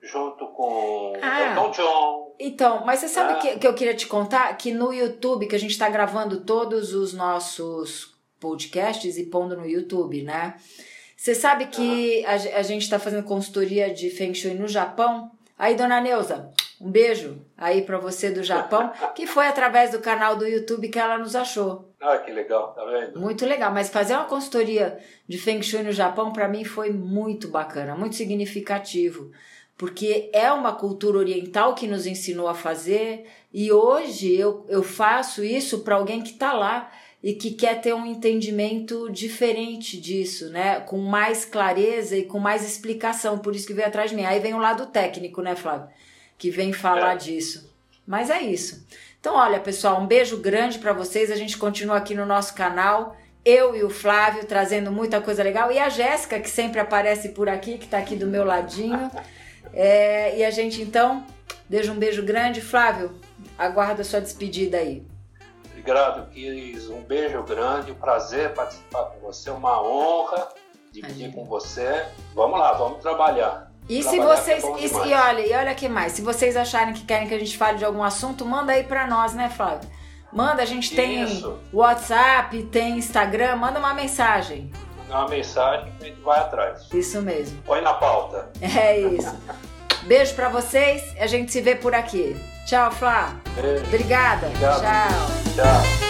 junto 0.00 0.46
com 0.48 1.12
ah, 1.20 1.42
Elton 1.42 1.70
John. 1.70 2.34
Então, 2.38 2.84
mas 2.84 3.00
você 3.00 3.08
sabe 3.08 3.34
né? 3.34 3.38
que, 3.40 3.58
que 3.58 3.66
eu 3.66 3.74
queria 3.74 3.94
te 3.94 4.06
contar? 4.06 4.56
Que 4.56 4.72
no 4.72 4.92
YouTube, 4.92 5.46
que 5.46 5.56
a 5.56 5.58
gente 5.58 5.72
está 5.72 5.88
gravando 5.88 6.40
todos 6.44 6.94
os 6.94 7.12
nossos 7.12 8.14
podcasts 8.38 9.18
e 9.18 9.26
pondo 9.26 9.56
no 9.56 9.66
YouTube, 9.66 10.22
né? 10.22 10.56
Você 11.16 11.34
sabe 11.34 11.66
que 11.66 12.24
a, 12.24 12.32
a 12.32 12.62
gente 12.62 12.82
está 12.82 12.98
fazendo 12.98 13.24
consultoria 13.24 13.92
de 13.92 14.08
Feng 14.08 14.32
Shui 14.32 14.54
no 14.54 14.66
Japão? 14.66 15.30
Aí, 15.58 15.74
dona 15.74 16.00
Neuza, 16.00 16.50
um 16.80 16.90
beijo 16.90 17.44
aí 17.56 17.82
para 17.82 17.98
você 17.98 18.30
do 18.30 18.42
Japão, 18.42 18.90
que 19.14 19.26
foi 19.26 19.46
através 19.46 19.90
do 19.90 19.98
canal 20.00 20.36
do 20.36 20.46
YouTube 20.46 20.88
que 20.88 20.98
ela 20.98 21.18
nos 21.18 21.36
achou. 21.36 21.92
Ah, 22.00 22.16
que 22.16 22.32
legal, 22.32 22.72
tá 22.72 22.82
vendo? 22.86 23.20
Muito 23.20 23.44
legal, 23.44 23.70
mas 23.70 23.90
fazer 23.90 24.14
uma 24.14 24.24
consultoria 24.24 24.98
de 25.28 25.36
Feng 25.36 25.62
Shui 25.62 25.82
no 25.82 25.92
Japão 25.92 26.32
para 26.32 26.48
mim 26.48 26.64
foi 26.64 26.90
muito 26.90 27.48
bacana, 27.48 27.94
muito 27.94 28.16
significativo, 28.16 29.30
porque 29.76 30.30
é 30.32 30.50
uma 30.50 30.72
cultura 30.72 31.18
oriental 31.18 31.74
que 31.74 31.86
nos 31.86 32.06
ensinou 32.06 32.48
a 32.48 32.54
fazer 32.54 33.26
e 33.52 33.70
hoje 33.70 34.34
eu, 34.34 34.64
eu 34.66 34.82
faço 34.82 35.44
isso 35.44 35.80
para 35.80 35.96
alguém 35.96 36.22
que 36.22 36.30
está 36.30 36.54
lá 36.54 36.90
e 37.22 37.34
que 37.34 37.50
quer 37.50 37.82
ter 37.82 37.92
um 37.92 38.06
entendimento 38.06 39.10
diferente 39.10 40.00
disso, 40.00 40.48
né? 40.48 40.80
Com 40.80 40.96
mais 40.96 41.44
clareza 41.44 42.16
e 42.16 42.24
com 42.24 42.38
mais 42.38 42.64
explicação, 42.64 43.38
por 43.38 43.54
isso 43.54 43.66
que 43.66 43.74
veio 43.74 43.88
atrás 43.88 44.08
de 44.08 44.16
mim. 44.16 44.24
Aí 44.24 44.40
vem 44.40 44.54
o 44.54 44.58
lado 44.58 44.86
técnico, 44.86 45.42
né, 45.42 45.54
Flávio? 45.54 45.90
Que 46.40 46.50
vem 46.50 46.72
falar 46.72 47.12
é. 47.12 47.16
disso. 47.16 47.70
Mas 48.06 48.30
é 48.30 48.40
isso. 48.40 48.86
Então, 49.20 49.36
olha, 49.36 49.60
pessoal, 49.60 50.00
um 50.00 50.06
beijo 50.06 50.38
grande 50.38 50.78
para 50.78 50.94
vocês. 50.94 51.30
A 51.30 51.36
gente 51.36 51.58
continua 51.58 51.98
aqui 51.98 52.14
no 52.14 52.24
nosso 52.24 52.54
canal. 52.54 53.14
Eu 53.44 53.76
e 53.76 53.84
o 53.84 53.90
Flávio 53.90 54.46
trazendo 54.46 54.90
muita 54.90 55.20
coisa 55.20 55.42
legal. 55.42 55.70
E 55.70 55.78
a 55.78 55.90
Jéssica, 55.90 56.40
que 56.40 56.48
sempre 56.48 56.80
aparece 56.80 57.28
por 57.28 57.46
aqui, 57.46 57.76
que 57.76 57.84
está 57.84 57.98
aqui 57.98 58.16
do 58.16 58.26
meu 58.26 58.42
ladinho. 58.42 59.10
É, 59.74 60.38
e 60.38 60.42
a 60.42 60.50
gente, 60.50 60.80
então, 60.80 61.26
deixa 61.68 61.92
um 61.92 61.98
beijo 61.98 62.22
grande. 62.22 62.62
Flávio, 62.62 63.14
aguardo 63.58 64.00
a 64.00 64.04
sua 64.04 64.20
despedida 64.22 64.78
aí. 64.78 65.06
Obrigado, 65.66 66.30
Cris. 66.32 66.88
Um 66.88 67.02
beijo 67.02 67.42
grande, 67.42 67.92
um 67.92 67.96
prazer 67.96 68.54
participar 68.54 69.04
com 69.04 69.20
você, 69.20 69.50
uma 69.50 69.82
honra 69.82 70.48
dividir 70.90 71.32
com 71.32 71.44
você. 71.44 72.06
Vamos 72.34 72.58
lá, 72.58 72.72
vamos 72.72 73.00
trabalhar. 73.00 73.69
E 73.90 74.04
se 74.04 74.20
vocês. 74.20 74.62
É 74.62 74.68
e, 74.78 75.08
e, 75.10 75.14
olha, 75.14 75.46
e 75.46 75.52
olha 75.52 75.74
que 75.74 75.88
mais, 75.88 76.12
se 76.12 76.22
vocês 76.22 76.56
acharem 76.56 76.94
que 76.94 77.02
querem 77.02 77.26
que 77.26 77.34
a 77.34 77.38
gente 77.38 77.58
fale 77.58 77.76
de 77.76 77.84
algum 77.84 78.04
assunto, 78.04 78.46
manda 78.46 78.72
aí 78.72 78.84
pra 78.84 79.04
nós, 79.08 79.34
né, 79.34 79.50
Flávio? 79.50 79.90
Manda, 80.32 80.62
a 80.62 80.64
gente 80.64 80.94
tem 80.94 81.24
Isso. 81.24 81.58
WhatsApp, 81.72 82.62
tem 82.64 82.96
Instagram, 82.96 83.56
manda 83.56 83.80
uma 83.80 83.92
mensagem. 83.92 84.70
Manda 84.96 85.22
uma 85.22 85.28
mensagem 85.28 85.92
que 85.98 86.04
a 86.04 86.08
gente 86.08 86.20
vai 86.20 86.38
atrás. 86.38 86.86
Isso 86.94 87.20
mesmo. 87.20 87.60
Põe 87.62 87.80
na 87.80 87.94
pauta. 87.94 88.48
É 88.62 88.96
isso. 89.00 89.36
Beijo 90.04 90.34
para 90.34 90.48
vocês, 90.48 91.02
a 91.18 91.26
gente 91.26 91.50
se 91.50 91.60
vê 91.60 91.74
por 91.74 91.92
aqui. 91.92 92.36
Tchau, 92.66 92.92
Flá. 92.92 93.34
Beijo. 93.60 93.84
Obrigada. 93.86 94.46
Obrigado. 94.46 94.80
Tchau. 94.80 95.64
Tchau. 95.64 96.09